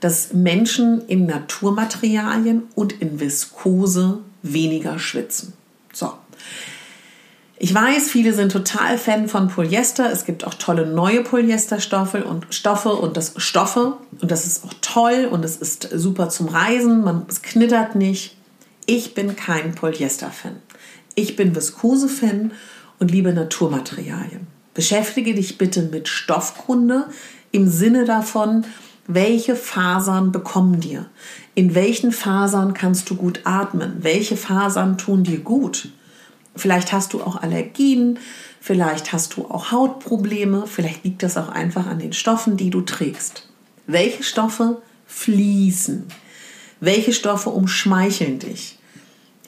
dass 0.00 0.32
Menschen 0.32 1.06
in 1.06 1.26
Naturmaterialien 1.26 2.64
und 2.74 2.92
in 2.92 3.20
Viskose 3.20 4.20
weniger 4.42 4.98
schwitzen. 4.98 5.52
So. 5.92 6.12
Ich 7.60 7.74
weiß, 7.74 8.08
viele 8.08 8.32
sind 8.34 8.52
total 8.52 8.98
Fan 8.98 9.28
von 9.28 9.48
Polyester. 9.48 10.12
Es 10.12 10.24
gibt 10.24 10.46
auch 10.46 10.54
tolle 10.54 10.86
neue 10.86 11.24
Polyesterstoffe 11.24 12.14
und 12.14 12.46
Stoffe 12.50 12.94
und 12.94 13.16
das 13.16 13.34
Stoffe 13.36 13.94
und 14.20 14.30
das 14.30 14.46
ist 14.46 14.64
auch 14.64 14.74
toll 14.80 15.28
und 15.30 15.44
es 15.44 15.56
ist 15.56 15.88
super 15.92 16.28
zum 16.28 16.46
Reisen. 16.48 17.02
Man 17.02 17.26
es 17.28 17.42
knittert 17.42 17.96
nicht. 17.96 18.36
Ich 18.86 19.14
bin 19.14 19.34
kein 19.34 19.74
Polyester-Fan. 19.74 20.56
Ich 21.16 21.34
bin 21.34 21.56
Viskose-Fan 21.56 22.52
und 23.00 23.10
liebe 23.10 23.32
Naturmaterialien. 23.32 24.46
Beschäftige 24.72 25.34
dich 25.34 25.58
bitte 25.58 25.82
mit 25.82 26.06
Stoffkunde 26.06 27.08
im 27.50 27.68
Sinne 27.68 28.04
davon, 28.04 28.64
welche 29.08 29.56
Fasern 29.56 30.30
bekommen 30.30 30.78
dir? 30.78 31.06
In 31.58 31.74
welchen 31.74 32.12
Fasern 32.12 32.72
kannst 32.72 33.10
du 33.10 33.16
gut 33.16 33.40
atmen? 33.42 33.96
Welche 33.98 34.36
Fasern 34.36 34.96
tun 34.96 35.24
dir 35.24 35.40
gut? 35.40 35.88
Vielleicht 36.54 36.92
hast 36.92 37.14
du 37.14 37.20
auch 37.20 37.34
Allergien, 37.34 38.20
vielleicht 38.60 39.12
hast 39.12 39.36
du 39.36 39.46
auch 39.46 39.72
Hautprobleme, 39.72 40.68
vielleicht 40.68 41.02
liegt 41.02 41.24
das 41.24 41.36
auch 41.36 41.48
einfach 41.48 41.88
an 41.88 41.98
den 41.98 42.12
Stoffen, 42.12 42.56
die 42.56 42.70
du 42.70 42.82
trägst. 42.82 43.48
Welche 43.88 44.22
Stoffe 44.22 44.80
fließen? 45.08 46.06
Welche 46.78 47.12
Stoffe 47.12 47.50
umschmeicheln 47.50 48.38
dich? 48.38 48.78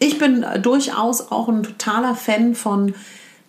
Ich 0.01 0.19
bin 0.19 0.45
durchaus 0.63 1.31
auch 1.31 1.49
ein 1.49 1.63
totaler 1.63 2.17
Fan 2.17 2.57
von 2.57 2.93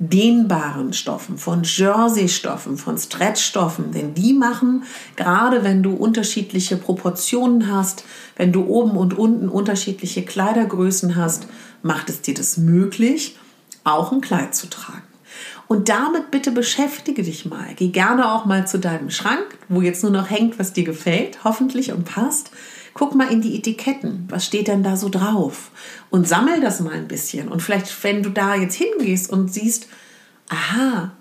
dehnbaren 0.02 0.94
Stoffen, 0.94 1.38
von 1.38 1.62
Jersey-Stoffen, 1.64 2.78
von 2.78 2.98
Stretch-Stoffen, 2.98 3.92
denn 3.92 4.16
die 4.16 4.34
machen, 4.34 4.84
gerade 5.16 5.64
wenn 5.64 5.84
du 5.84 5.94
unterschiedliche 5.94 6.76
Proportionen 6.76 7.72
hast, 7.72 8.04
wenn 8.36 8.52
du 8.52 8.66
oben 8.66 8.98
und 8.98 9.16
unten 9.16 9.48
unterschiedliche 9.48 10.24
Kleidergrößen 10.24 11.16
hast, 11.16 11.46
macht 11.84 12.10
es 12.10 12.22
dir 12.22 12.34
das 12.34 12.58
möglich, 12.58 13.38
auch 13.84 14.12
ein 14.12 14.22
Kleid 14.22 14.56
zu 14.56 14.68
tragen. 14.72 15.04
Und 15.68 15.88
damit 15.88 16.32
bitte 16.32 16.52
beschäftige 16.52 17.22
dich 17.22 17.46
mal. 17.46 17.76
Geh 17.76 17.90
gerne 17.90 18.34
auch 18.34 18.46
mal 18.46 18.66
zu 18.68 18.80
deinem 18.80 19.12
Schrank, 19.12 19.58
wo 19.70 19.82
jetzt 19.82 20.02
nur 20.02 20.12
noch 20.12 20.30
hängt, 20.32 20.58
was 20.58 20.74
dir 20.74 20.84
gefällt, 20.84 21.44
hoffentlich 21.44 21.92
und 21.94 22.06
passt. 22.06 22.52
Guck 22.94 23.16
mal 23.16 23.32
in 23.32 23.42
die 23.42 23.58
Etiketten. 23.58 24.26
Was 24.30 24.46
steht 24.46 24.68
denn 24.68 24.84
da 24.84 24.98
so 24.98 25.10
drauf? 25.10 25.72
Und 26.10 26.28
sammel 26.28 26.60
das 26.60 26.80
mal 26.80 26.94
ein 26.94 27.08
bisschen. 27.08 27.48
Und 27.48 27.62
vielleicht, 27.62 28.04
wenn 28.04 28.24
du 28.24 28.30
da 28.30 28.56
jetzt 28.56 28.76
hingehst 28.76 29.30
und 29.30 29.54
siehst, 29.54 29.88
aha, 30.50 31.12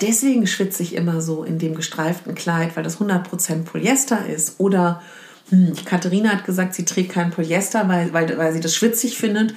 deswegen 0.00 0.46
schwitze 0.46 0.82
ich 0.82 0.94
immer 0.94 1.20
so 1.20 1.44
in 1.44 1.58
dem 1.58 1.74
gestreiften 1.74 2.34
Kleid, 2.34 2.76
weil 2.76 2.84
das 2.84 2.98
100% 2.98 3.64
Polyester 3.64 4.26
ist. 4.26 4.58
Oder 4.58 5.02
hm, 5.50 5.74
Katharina 5.84 6.30
hat 6.30 6.44
gesagt, 6.44 6.74
sie 6.74 6.84
trägt 6.84 7.12
kein 7.12 7.30
Polyester, 7.30 7.88
weil, 7.88 8.12
weil, 8.12 8.36
weil 8.38 8.52
sie 8.52 8.60
das 8.60 8.74
schwitzig 8.74 9.18
findet. 9.18 9.54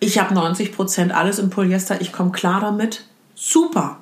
ich 0.00 0.18
habe 0.18 0.34
90% 0.34 1.10
alles 1.10 1.38
in 1.38 1.50
Polyester, 1.50 2.00
ich 2.00 2.12
komme 2.12 2.32
klar 2.32 2.60
damit. 2.60 3.04
Super. 3.34 3.98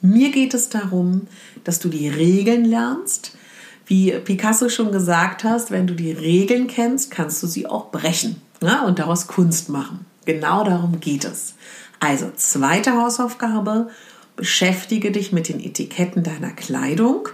Mir 0.00 0.30
geht 0.30 0.52
es 0.52 0.68
darum, 0.68 1.28
dass 1.64 1.78
du 1.78 1.88
die 1.88 2.08
Regeln 2.08 2.64
lernst. 2.64 3.36
Wie 3.86 4.12
Picasso 4.12 4.68
schon 4.68 4.92
gesagt 4.92 5.44
hast, 5.44 5.70
wenn 5.70 5.86
du 5.86 5.94
die 5.94 6.12
Regeln 6.12 6.66
kennst, 6.66 7.10
kannst 7.10 7.42
du 7.42 7.46
sie 7.46 7.66
auch 7.66 7.90
brechen 7.90 8.40
ja, 8.62 8.82
und 8.82 8.98
daraus 8.98 9.26
Kunst 9.26 9.68
machen. 9.68 10.06
Genau 10.24 10.64
darum 10.64 11.00
geht 11.00 11.24
es. 11.24 11.54
Also, 12.00 12.30
zweite 12.36 12.96
Hausaufgabe, 12.96 13.88
beschäftige 14.36 15.10
dich 15.10 15.32
mit 15.32 15.48
den 15.48 15.60
Etiketten 15.60 16.22
deiner 16.22 16.50
Kleidung. 16.50 17.28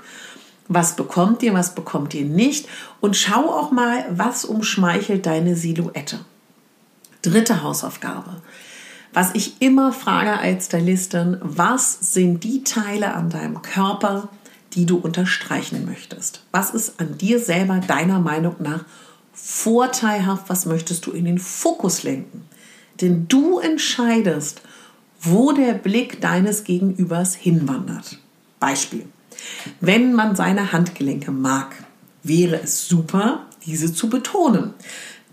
Was 0.69 0.97
bekommt 0.97 1.43
ihr, 1.43 1.55
was 1.55 1.75
bekommt 1.75 2.13
ihr 2.15 2.25
nicht? 2.25 2.69
Und 3.01 3.17
schau 3.17 3.51
auch 3.51 3.71
mal, 3.71 4.05
was 4.11 4.45
umschmeichelt 4.45 5.25
deine 5.27 5.57
Silhouette. 5.57 6.21
Dritte 7.23 7.63
Hausaufgabe. 7.63 8.43
Was 9.15 9.35
ich 9.35 9.63
immer 9.63 9.93
frage 9.93 10.39
als 10.39 10.67
Stylistin, 10.67 11.39
was 11.41 12.13
sind 12.13 12.45
die 12.45 12.63
Teile 12.63 13.15
an 13.15 13.31
deinem 13.31 13.63
Körper, 13.63 14.29
die 14.75 14.87
du 14.87 14.97
unterstreichen 14.97 15.85
möchtest? 15.85 16.43
Was 16.53 16.71
ist 16.71 17.01
an 17.01 17.19
dir 17.19 17.41
selber 17.41 17.79
deiner 17.79 18.21
Meinung 18.21 18.57
nach 18.61 18.85
vorteilhaft? 19.33 20.49
Was 20.49 20.67
möchtest 20.67 21.07
du 21.07 21.13
in 21.13 21.25
den 21.25 21.39
Fokus 21.39 22.03
lenken? 22.03 22.43
Denn 23.01 23.29
du 23.29 23.59
entscheidest, 23.59 24.63
wo 25.21 25.53
der 25.53 25.75
Blick 25.75 26.21
deines 26.21 26.65
Gegenübers 26.65 27.35
hinwandert. 27.35 28.19
Beispiel. 28.61 29.07
Wenn 29.81 30.15
man 30.15 30.37
seine 30.37 30.73
Handgelenke 30.73 31.31
mag, 31.31 31.75
wäre 32.23 32.61
es 32.61 32.89
super, 32.89 33.47
diese 33.65 33.93
zu 33.93 34.09
betonen. 34.09 34.75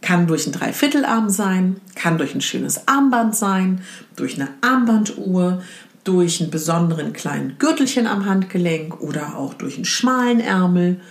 Kann 0.01 0.27
durch 0.27 0.45
einen 0.45 0.53
Dreiviertelarm 0.53 1.29
sein, 1.29 1.81
kann 1.95 2.17
durch 2.17 2.35
ein 2.35 2.41
schönes 2.41 2.87
Armband 2.87 3.35
sein, 3.35 3.81
durch 4.15 4.35
eine 4.35 4.49
Armbanduhr, 4.61 5.63
durch 6.05 6.39
einen 6.39 6.51
besonderen 6.51 7.11
kleinen 7.11 7.57
Gürtelchen 7.57 8.07
am 8.07 8.25
Handgelenk 8.25 9.01
oder 9.01 9.37
auch 9.37 9.53
durch 9.55 9.75
einen 9.75 9.85
schmalen 9.85 10.39
Ärmel 10.39 11.01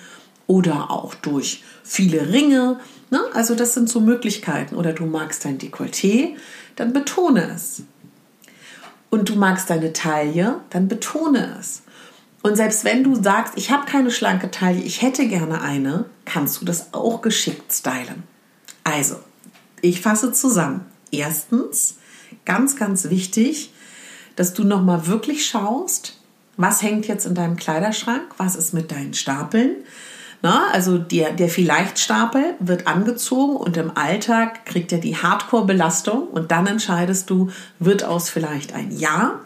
oder 0.46 0.90
auch 0.90 1.14
durch 1.14 1.62
viele 1.82 2.32
Ringe. 2.32 2.80
Ne? 3.10 3.20
Also 3.34 3.54
das 3.54 3.74
sind 3.74 3.88
so 3.88 4.00
Möglichkeiten. 4.00 4.76
Oder 4.76 4.92
du 4.92 5.04
magst 5.04 5.44
dein 5.44 5.58
Dekolleté, 5.58 6.36
dann 6.76 6.92
betone 6.92 7.50
es. 7.54 7.82
Und 9.10 9.28
du 9.28 9.36
magst 9.36 9.68
deine 9.68 9.92
Taille, 9.92 10.60
dann 10.70 10.88
betone 10.88 11.56
es. 11.60 11.82
Und 12.42 12.56
selbst 12.56 12.84
wenn 12.84 13.02
du 13.02 13.20
sagst, 13.20 13.54
ich 13.56 13.70
habe 13.70 13.86
keine 13.86 14.10
schlanke 14.10 14.50
Taille, 14.50 14.82
ich 14.82 15.02
hätte 15.02 15.26
gerne 15.26 15.60
eine, 15.60 16.04
kannst 16.24 16.60
du 16.60 16.64
das 16.64 16.92
auch 16.92 17.20
geschickt 17.20 17.72
stylen. 17.72 18.22
Also, 18.84 19.16
ich 19.80 20.00
fasse 20.00 20.32
zusammen. 20.32 20.84
Erstens, 21.10 21.96
ganz, 22.44 22.76
ganz 22.76 23.08
wichtig, 23.08 23.72
dass 24.36 24.54
du 24.54 24.64
nochmal 24.64 25.06
wirklich 25.06 25.46
schaust, 25.46 26.18
was 26.56 26.82
hängt 26.82 27.06
jetzt 27.06 27.26
in 27.26 27.34
deinem 27.34 27.56
Kleiderschrank, 27.56 28.34
was 28.36 28.56
ist 28.56 28.74
mit 28.74 28.90
deinen 28.90 29.14
Stapeln. 29.14 29.76
Na, 30.42 30.66
also 30.72 30.98
der, 30.98 31.32
der 31.32 31.48
Vielleicht-Stapel 31.48 32.54
wird 32.60 32.86
angezogen 32.86 33.56
und 33.56 33.78
im 33.78 33.96
Alltag 33.96 34.66
kriegt 34.66 34.92
er 34.92 34.98
die 34.98 35.16
Hardcore-Belastung 35.16 36.28
und 36.28 36.50
dann 36.50 36.66
entscheidest 36.66 37.30
du, 37.30 37.48
wird 37.78 38.04
aus 38.04 38.28
vielleicht 38.28 38.74
ein 38.74 38.90
Ja, 38.90 39.40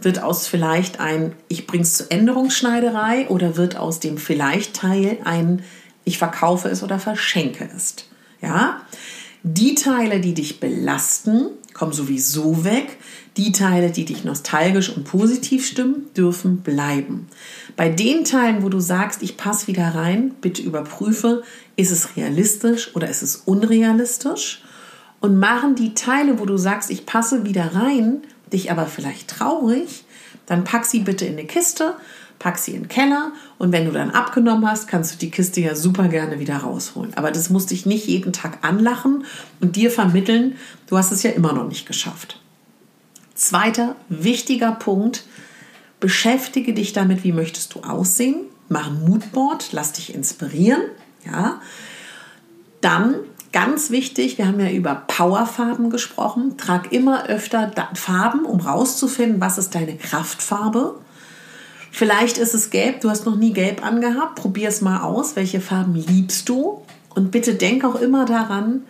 wird 0.00 0.22
aus 0.22 0.46
vielleicht 0.46 1.00
ein 1.00 1.34
Ich 1.48 1.66
bring's 1.66 1.98
zur 1.98 2.10
Änderungsschneiderei 2.10 3.28
oder 3.28 3.56
wird 3.56 3.76
aus 3.76 4.00
dem 4.00 4.16
Vielleicht-Teil 4.16 5.18
ein 5.22 5.62
Ich 6.04 6.16
verkaufe 6.16 6.68
es 6.68 6.82
oder 6.82 6.98
verschenke 6.98 7.68
es. 7.76 7.96
Ja? 8.40 8.80
Die 9.42 9.74
Teile, 9.74 10.20
die 10.20 10.32
dich 10.32 10.60
belasten, 10.60 11.48
kommen 11.78 11.92
sowieso 11.92 12.64
weg. 12.64 12.98
Die 13.36 13.52
Teile, 13.52 13.90
die 13.90 14.04
dich 14.04 14.24
nostalgisch 14.24 14.90
und 14.90 15.04
positiv 15.04 15.66
stimmen, 15.66 16.06
dürfen 16.16 16.58
bleiben. 16.58 17.28
Bei 17.76 17.88
den 17.88 18.24
Teilen, 18.24 18.62
wo 18.62 18.68
du 18.68 18.80
sagst, 18.80 19.22
ich 19.22 19.36
passe 19.36 19.68
wieder 19.68 19.94
rein, 19.94 20.34
bitte 20.40 20.60
überprüfe, 20.62 21.44
ist 21.76 21.92
es 21.92 22.16
realistisch 22.16 22.94
oder 22.96 23.08
ist 23.08 23.22
es 23.22 23.36
unrealistisch? 23.36 24.62
Und 25.20 25.38
machen 25.38 25.76
die 25.76 25.94
Teile, 25.94 26.40
wo 26.40 26.46
du 26.46 26.56
sagst, 26.56 26.90
ich 26.90 27.06
passe 27.06 27.44
wieder 27.44 27.74
rein, 27.74 28.22
dich 28.52 28.70
aber 28.70 28.86
vielleicht 28.86 29.28
traurig, 29.28 30.04
dann 30.46 30.64
pack 30.64 30.84
sie 30.84 31.00
bitte 31.00 31.24
in 31.24 31.32
eine 31.32 31.46
Kiste 31.46 31.94
pack 32.38 32.58
sie 32.58 32.72
in 32.72 32.82
den 32.82 32.88
Keller 32.88 33.32
und 33.58 33.72
wenn 33.72 33.84
du 33.84 33.92
dann 33.92 34.10
abgenommen 34.10 34.68
hast, 34.68 34.88
kannst 34.88 35.14
du 35.14 35.18
die 35.18 35.30
Kiste 35.30 35.60
ja 35.60 35.74
super 35.74 36.08
gerne 36.08 36.38
wieder 36.38 36.58
rausholen. 36.58 37.14
Aber 37.14 37.30
das 37.30 37.50
muss 37.50 37.66
dich 37.66 37.86
nicht 37.86 38.06
jeden 38.06 38.32
Tag 38.32 38.58
anlachen 38.62 39.24
und 39.60 39.76
dir 39.76 39.90
vermitteln, 39.90 40.56
du 40.86 40.96
hast 40.96 41.12
es 41.12 41.22
ja 41.22 41.30
immer 41.30 41.52
noch 41.52 41.68
nicht 41.68 41.86
geschafft. 41.86 42.40
Zweiter 43.34 43.96
wichtiger 44.08 44.72
Punkt, 44.72 45.24
beschäftige 46.00 46.74
dich 46.74 46.92
damit, 46.92 47.24
wie 47.24 47.32
möchtest 47.32 47.74
du 47.74 47.80
aussehen. 47.80 48.46
Mach 48.68 48.88
ein 48.88 49.04
Moodboard, 49.04 49.72
lass 49.72 49.92
dich 49.92 50.14
inspirieren. 50.14 50.82
Ja. 51.24 51.60
Dann 52.80 53.14
ganz 53.52 53.90
wichtig, 53.90 54.38
wir 54.38 54.46
haben 54.46 54.60
ja 54.60 54.70
über 54.70 54.94
Powerfarben 55.06 55.90
gesprochen. 55.90 56.56
Trag 56.56 56.92
immer 56.92 57.26
öfter 57.26 57.70
Farben, 57.94 58.44
um 58.44 58.60
rauszufinden, 58.60 59.40
was 59.40 59.58
ist 59.58 59.74
deine 59.74 59.96
Kraftfarbe. 59.96 60.94
Vielleicht 61.90 62.38
ist 62.38 62.54
es 62.54 62.70
gelb, 62.70 63.00
du 63.00 63.10
hast 63.10 63.26
noch 63.26 63.36
nie 63.36 63.52
gelb 63.52 63.84
angehabt. 63.84 64.36
Probier 64.36 64.68
es 64.68 64.80
mal 64.80 65.00
aus. 65.00 65.36
Welche 65.36 65.60
Farben 65.60 65.94
liebst 65.94 66.48
du? 66.48 66.82
Und 67.14 67.30
bitte 67.30 67.54
denk 67.54 67.84
auch 67.84 67.96
immer 67.96 68.24
daran, 68.24 68.82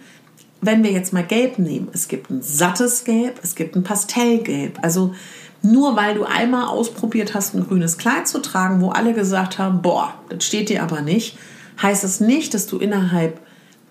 wenn 0.61 0.83
wir 0.83 0.91
jetzt 0.91 1.13
mal 1.13 1.25
gelb 1.25 1.59
nehmen, 1.59 1.89
es 1.93 2.09
gibt 2.09 2.31
ein 2.31 2.43
sattes 2.43 3.05
Gelb, 3.05 3.39
es 3.43 3.55
gibt 3.55 3.77
ein 3.77 3.85
Pastellgelb. 3.85 4.79
Also 4.83 5.15
nur 5.63 5.97
weil 5.97 6.15
du 6.15 6.25
einmal 6.25 6.67
ausprobiert 6.67 7.35
hast, 7.35 7.55
ein 7.55 7.67
grünes 7.67 7.99
Kleid 7.99 8.29
zu 8.29 8.41
tragen, 8.41 8.81
wo 8.81 8.91
alle 8.91 9.13
gesagt 9.13 9.59
haben, 9.59 9.83
boah, 9.83 10.15
das 10.29 10.45
steht 10.45 10.69
dir 10.69 10.83
aber 10.83 11.01
nicht, 11.01 11.39
heißt 11.81 12.05
es 12.05 12.19
das 12.19 12.27
nicht, 12.27 12.55
dass 12.55 12.67
du 12.67 12.79
innerhalb 12.79 13.41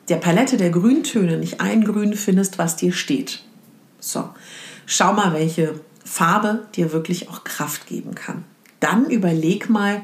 der 0.10 0.18
Palette 0.18 0.58
der 0.58 0.70
Grüntöne 0.70 1.38
nicht 1.38 1.62
ein 1.62 1.84
Grün 1.84 2.14
findest, 2.14 2.58
was 2.58 2.76
dir 2.76 2.94
steht. 2.94 3.44
So, 4.00 4.30
schau 4.86 5.14
mal, 5.14 5.34
welche 5.34 5.80
Farbe 6.06 6.68
dir 6.76 6.94
wirklich 6.94 7.30
auch 7.30 7.44
Kraft 7.44 7.88
geben 7.88 8.16
kann 8.16 8.46
dann 8.80 9.10
überleg 9.10 9.70
mal, 9.70 10.04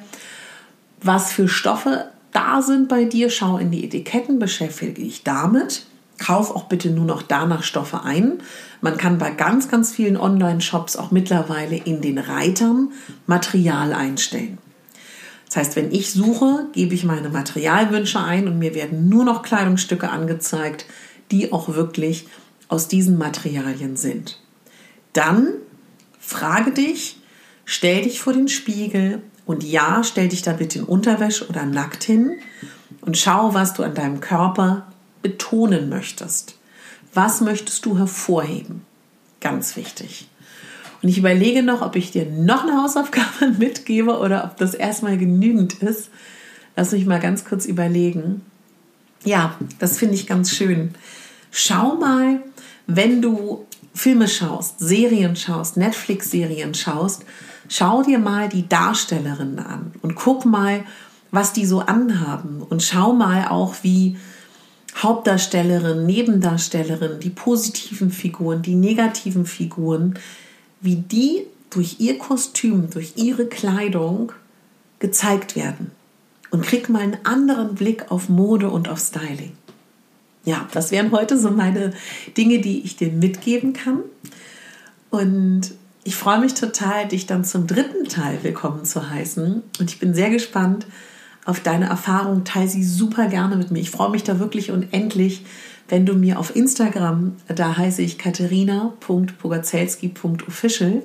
was 1.02 1.32
für 1.32 1.48
Stoffe 1.48 2.12
da 2.32 2.62
sind 2.62 2.89
bei 2.89 3.06
dir. 3.06 3.30
Schau 3.30 3.58
in 3.58 3.72
die 3.72 3.84
Etiketten, 3.86 4.39
beschäftige 4.39 4.94
dich 4.94 5.24
damit. 5.24 5.86
Kauf 6.18 6.56
auch 6.56 6.66
bitte 6.66 6.89
nur 6.89 7.06
noch 7.06 7.22
danach 7.22 7.63
Stoffe 7.63 8.04
ein. 8.04 8.39
Man 8.82 8.98
kann 8.98 9.18
bei 9.18 9.32
ganz, 9.32 9.68
ganz 9.68 9.92
vielen 9.92 10.16
Online-Shops 10.16 10.96
auch 10.96 11.12
mittlerweile 11.12 11.76
in 11.76 12.02
den 12.02 12.18
Reitern 12.18 12.92
Material 13.28 13.94
einstellen. 13.94 14.58
Das 15.54 15.68
heißt, 15.68 15.76
wenn 15.76 15.92
ich 15.92 16.12
suche, 16.12 16.68
gebe 16.74 16.96
ich 16.96 17.04
meine 17.04 17.30
Materialwünsche 17.30 18.20
ein 18.20 18.48
und 18.48 18.58
mir 18.58 18.74
werden 18.74 19.08
nur 19.08 19.24
noch 19.24 19.44
Kleidungsstücke 19.44 20.10
angezeigt, 20.10 20.86
die 21.32 21.52
auch 21.52 21.76
wirklich 21.76 22.28
aus 22.70 22.88
diesen 22.88 23.20
Materialien 23.20 23.96
sind. 23.96 24.39
Dann 25.13 25.50
frage 26.20 26.72
dich, 26.72 27.18
Stell 27.66 28.04
dich 28.04 28.20
vor 28.20 28.34
den 28.34 28.48
Spiegel 28.48 29.22
und 29.46 29.63
ja, 29.63 30.04
stell 30.04 30.28
dich 30.28 30.42
da 30.42 30.54
bitte 30.54 30.80
in 30.80 30.86
Unterwäsche 30.86 31.48
oder 31.48 31.66
nackt 31.66 32.04
hin 32.04 32.38
und 33.02 33.18
schau, 33.18 33.54
was 33.54 33.74
du 33.74 33.84
an 33.84 33.96
deinem 33.96 34.20
Körper 34.20 34.88
betonen 35.22 35.89
möchtest. 35.89 36.58
Was 37.13 37.42
möchtest 37.42 37.86
du 37.86 37.98
hervorheben? 37.98 38.86
Ganz 39.39 39.76
wichtig. 39.76 40.28
Und 41.04 41.10
ich 41.10 41.18
überlege 41.18 41.63
noch, 41.63 41.82
ob 41.82 41.98
ich 41.98 42.12
dir 42.12 42.26
noch 42.26 42.63
eine 42.63 42.82
Hausaufgabe 42.82 43.52
mitgebe 43.60 44.18
oder 44.18 44.46
ob 44.46 44.58
das 44.58 44.74
erstmal 44.74 45.18
genügend 45.18 45.74
ist. 45.84 46.10
Lass 46.78 46.94
mich 46.94 47.06
mal 47.06 47.20
ganz 47.20 47.44
kurz 47.46 47.66
überlegen. 47.66 48.42
Ja, 49.26 49.56
das 49.80 50.00
finde 50.00 50.16
ich 50.16 50.28
ganz 50.28 50.56
schön. 50.56 50.96
Schau 51.52 51.96
mal, 51.96 52.42
wenn 52.88 53.22
du 53.22 53.66
Filme 53.94 54.28
schaust, 54.28 54.80
Serien 54.80 55.36
schaust, 55.36 55.78
Netflix-Serien 55.78 56.74
schaust, 56.74 57.26
schau 57.70 58.02
dir 58.02 58.18
mal 58.18 58.50
die 58.50 58.68
Darstellerinnen 58.68 59.60
an 59.60 59.92
und 60.02 60.16
guck 60.16 60.46
mal, 60.46 60.84
was 61.32 61.54
die 61.54 61.66
so 61.66 61.82
anhaben 61.82 62.62
und 62.62 62.82
schau 62.82 63.13
mal 63.13 63.48
auch, 63.50 63.76
wie 63.84 64.18
Hauptdarstellerinnen, 64.96 66.06
Nebendarstellerinnen, 66.06 67.20
die 67.20 67.30
positiven 67.30 68.10
Figuren, 68.12 68.62
die 68.62 68.76
negativen 68.76 69.46
Figuren, 69.46 70.16
wie 70.84 70.98
die 70.98 71.48
durch 71.72 71.96
ihr 72.00 72.19
Kostüm, 72.19 72.89
durch 72.91 73.13
ihre 73.15 73.48
Kleidung 73.48 74.32
gezeigt 75.00 75.56
werden. 75.56 75.91
Und 76.52 76.63
krieg 76.63 76.88
mal 76.88 77.02
einen 77.02 77.17
anderen 77.24 77.74
Blick 77.74 78.12
auf 78.12 78.30
Mode 78.30 78.69
und 78.69 78.88
auf 78.88 79.00
Styling. 79.00 79.54
Ja, 80.46 80.67
das 80.72 80.91
wären 80.91 81.12
heute 81.12 81.39
so 81.39 81.50
meine 81.50 81.93
Dinge, 82.38 82.60
die 82.60 82.82
ich 82.82 82.96
dir 82.96 83.12
mitgeben 83.12 83.74
kann. 83.74 84.02
Und 85.10 85.72
ich 86.04 86.15
freue 86.15 86.39
mich 86.39 86.54
total, 86.54 87.08
dich 87.08 87.26
dann 87.26 87.46
zum 87.46 87.65
dritten 87.65 88.08
Teil 88.08 88.39
willkommen 88.43 88.86
zu 88.86 89.10
heißen. 89.10 89.63
Und 89.80 89.89
ich 89.89 90.00
bin 90.00 90.13
sehr 90.13 90.30
gespannt 90.30 90.86
auf 91.46 91.62
deine 91.62 91.86
Erfahrung. 91.86 92.43
Teil 92.43 92.67
sie 92.67 92.84
super 92.84 93.28
gerne 93.30 93.56
mit 93.56 93.72
mir. 93.72 93.80
Ich 93.80 93.89
freue 93.89 94.12
mich 94.12 94.24
da 94.24 94.38
wirklich 94.39 94.69
unendlich, 94.69 95.46
wenn 95.89 96.06
du 96.06 96.13
mir 96.13 96.39
auf 96.39 96.56
Instagram, 96.56 97.36
da 97.48 97.76
heiße 97.78 98.02
ich 98.02 98.17
katharina.pogazelski.official, 98.17 101.04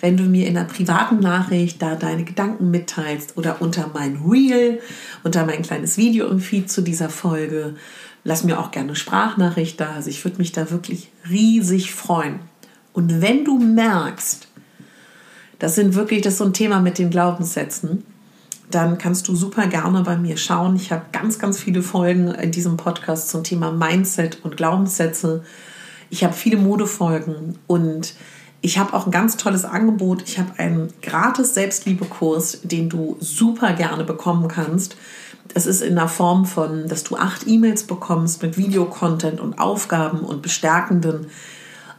wenn 0.00 0.16
du 0.16 0.22
mir 0.24 0.46
in 0.46 0.56
einer 0.56 0.66
privaten 0.66 1.20
Nachricht 1.20 1.82
da 1.82 1.94
deine 1.94 2.24
Gedanken 2.24 2.70
mitteilst 2.70 3.36
oder 3.36 3.60
unter 3.62 3.90
mein 3.92 4.16
Reel, 4.28 4.80
unter 5.22 5.46
mein 5.46 5.62
kleines 5.62 5.96
Video 5.96 6.26
im 6.28 6.40
Feed 6.40 6.68
zu 6.70 6.82
dieser 6.82 7.08
Folge. 7.08 7.76
Lass 8.24 8.44
mir 8.44 8.58
auch 8.58 8.72
gerne 8.72 8.96
Sprachnachricht 8.96 9.80
da. 9.80 9.92
Also 9.92 10.10
ich 10.10 10.24
würde 10.24 10.38
mich 10.38 10.52
da 10.52 10.70
wirklich 10.70 11.10
riesig 11.30 11.92
freuen. 11.92 12.40
Und 12.92 13.22
wenn 13.22 13.44
du 13.44 13.58
merkst, 13.58 14.48
das 15.58 15.74
sind 15.74 15.94
wirklich, 15.94 16.22
das 16.22 16.34
ist 16.34 16.38
so 16.38 16.44
ein 16.44 16.52
Thema 16.52 16.80
mit 16.80 16.98
den 16.98 17.10
Glaubenssätzen, 17.10 18.04
dann 18.70 18.98
kannst 18.98 19.28
du 19.28 19.36
super 19.36 19.66
gerne 19.66 20.02
bei 20.02 20.16
mir 20.16 20.36
schauen. 20.36 20.76
Ich 20.76 20.92
habe 20.92 21.06
ganz, 21.12 21.38
ganz 21.38 21.58
viele 21.58 21.82
Folgen 21.82 22.28
in 22.28 22.50
diesem 22.50 22.76
Podcast 22.76 23.28
zum 23.28 23.44
Thema 23.44 23.70
Mindset 23.70 24.44
und 24.44 24.56
Glaubenssätze. 24.56 25.44
Ich 26.10 26.24
habe 26.24 26.34
viele 26.34 26.56
Modefolgen 26.56 27.58
und 27.66 28.14
ich 28.60 28.78
habe 28.78 28.94
auch 28.94 29.06
ein 29.06 29.12
ganz 29.12 29.36
tolles 29.36 29.64
Angebot. 29.64 30.22
Ich 30.26 30.38
habe 30.38 30.58
einen 30.58 30.92
gratis 31.02 31.54
Selbstliebekurs, 31.54 32.62
den 32.62 32.88
du 32.88 33.16
super 33.20 33.72
gerne 33.74 34.04
bekommen 34.04 34.48
kannst. 34.48 34.96
Es 35.54 35.66
ist 35.66 35.82
in 35.82 35.94
der 35.94 36.08
Form 36.08 36.46
von, 36.46 36.88
dass 36.88 37.04
du 37.04 37.16
acht 37.16 37.46
E-Mails 37.46 37.84
bekommst 37.84 38.42
mit 38.42 38.58
Videocontent 38.58 39.40
und 39.40 39.60
Aufgaben 39.60 40.20
und 40.20 40.42
bestärkenden 40.42 41.26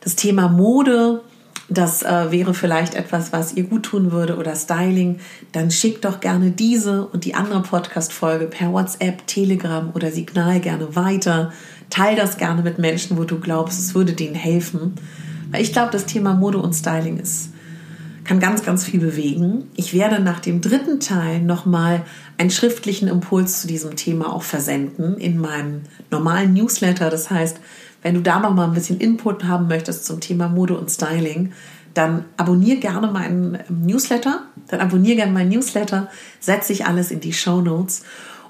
das 0.00 0.16
Thema 0.16 0.48
Mode, 0.48 1.20
das 1.68 2.02
äh, 2.02 2.32
wäre 2.32 2.52
vielleicht 2.52 2.94
etwas, 2.94 3.32
was 3.32 3.54
ihr 3.54 3.64
gut 3.64 3.84
tun 3.84 4.10
würde 4.10 4.36
oder 4.36 4.56
Styling, 4.56 5.20
dann 5.52 5.70
schickt 5.70 6.04
doch 6.04 6.18
gerne 6.18 6.50
diese 6.50 7.06
und 7.06 7.24
die 7.24 7.34
andere 7.34 7.62
Podcast-Folge 7.62 8.46
per 8.46 8.72
WhatsApp, 8.72 9.26
Telegram 9.28 9.90
oder 9.94 10.10
Signal 10.10 10.58
gerne 10.60 10.96
weiter. 10.96 11.52
Teil 11.88 12.16
das 12.16 12.38
gerne 12.38 12.62
mit 12.62 12.78
Menschen, 12.78 13.16
wo 13.16 13.24
du 13.24 13.38
glaubst, 13.38 13.78
es 13.78 13.94
würde 13.94 14.14
denen 14.14 14.34
helfen. 14.34 14.94
Weil 15.50 15.62
ich 15.62 15.72
glaube, 15.72 15.90
das 15.92 16.06
Thema 16.06 16.34
Mode 16.34 16.58
und 16.58 16.74
Styling 16.74 17.18
ist, 17.18 17.50
kann 18.24 18.38
ganz, 18.38 18.62
ganz 18.62 18.84
viel 18.84 19.00
bewegen. 19.00 19.64
Ich 19.74 19.92
werde 19.92 20.20
nach 20.20 20.40
dem 20.40 20.60
dritten 20.60 21.00
Teil 21.00 21.40
nochmal 21.40 22.02
einen 22.38 22.50
schriftlichen 22.50 23.08
Impuls 23.08 23.62
zu 23.62 23.66
diesem 23.66 23.96
Thema 23.96 24.32
auch 24.32 24.42
versenden 24.42 25.16
in 25.16 25.38
meinem 25.38 25.82
normalen 26.10 26.52
Newsletter. 26.52 27.10
Das 27.10 27.30
heißt, 27.30 27.58
wenn 28.02 28.14
du 28.14 28.22
da 28.22 28.38
noch 28.38 28.54
mal 28.54 28.66
ein 28.66 28.74
bisschen 28.74 29.00
Input 29.00 29.44
haben 29.44 29.66
möchtest 29.66 30.04
zum 30.04 30.20
Thema 30.20 30.48
Mode 30.48 30.78
und 30.78 30.90
Styling, 30.90 31.52
dann 31.92 32.24
abonniere 32.36 32.78
gerne 32.78 33.08
meinen 33.08 33.58
Newsletter. 33.68 34.44
Dann 34.68 34.80
abonniere 34.80 35.16
gerne 35.16 35.32
meinen 35.32 35.50
Newsletter, 35.50 36.08
setze 36.38 36.72
ich 36.72 36.86
alles 36.86 37.10
in 37.10 37.20
die 37.20 37.32
Show 37.32 37.60
Notes. 37.60 38.04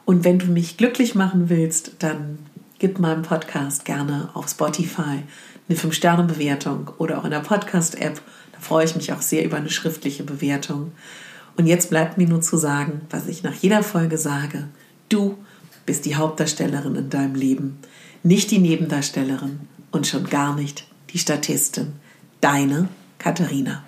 Und 0.04 0.24
wenn 0.24 0.38
du 0.38 0.46
mich 0.46 0.76
glücklich 0.76 1.14
machen 1.14 1.48
willst, 1.48 1.92
dann 2.00 2.38
gib 2.78 2.98
meinem 2.98 3.22
Podcast 3.22 3.84
gerne 3.84 4.28
auf 4.34 4.48
Spotify 4.48 5.22
eine 5.70 5.78
5-Sterne-Bewertung 5.78 6.90
oder 6.98 7.18
auch 7.18 7.24
in 7.24 7.30
der 7.30 7.40
Podcast-App. 7.40 8.20
Da 8.52 8.60
freue 8.60 8.84
ich 8.84 8.96
mich 8.96 9.12
auch 9.12 9.22
sehr 9.22 9.44
über 9.44 9.56
eine 9.56 9.70
schriftliche 9.70 10.24
Bewertung. 10.24 10.92
Und 11.56 11.66
jetzt 11.66 11.90
bleibt 11.90 12.18
mir 12.18 12.26
nur 12.26 12.42
zu 12.42 12.56
sagen, 12.56 13.02
was 13.10 13.28
ich 13.28 13.42
nach 13.42 13.54
jeder 13.54 13.82
Folge 13.82 14.18
sage. 14.18 14.68
Du 15.08 15.38
bist 15.86 16.04
die 16.04 16.16
Hauptdarstellerin 16.16 16.96
in 16.96 17.10
deinem 17.10 17.34
Leben 17.34 17.78
nicht 18.22 18.50
die 18.50 18.58
Nebendarstellerin 18.58 19.60
und 19.92 20.06
schon 20.06 20.28
gar 20.28 20.54
nicht 20.54 20.86
die 21.10 21.18
Statistin. 21.18 21.92
Deine 22.40 22.88
Katharina. 23.18 23.84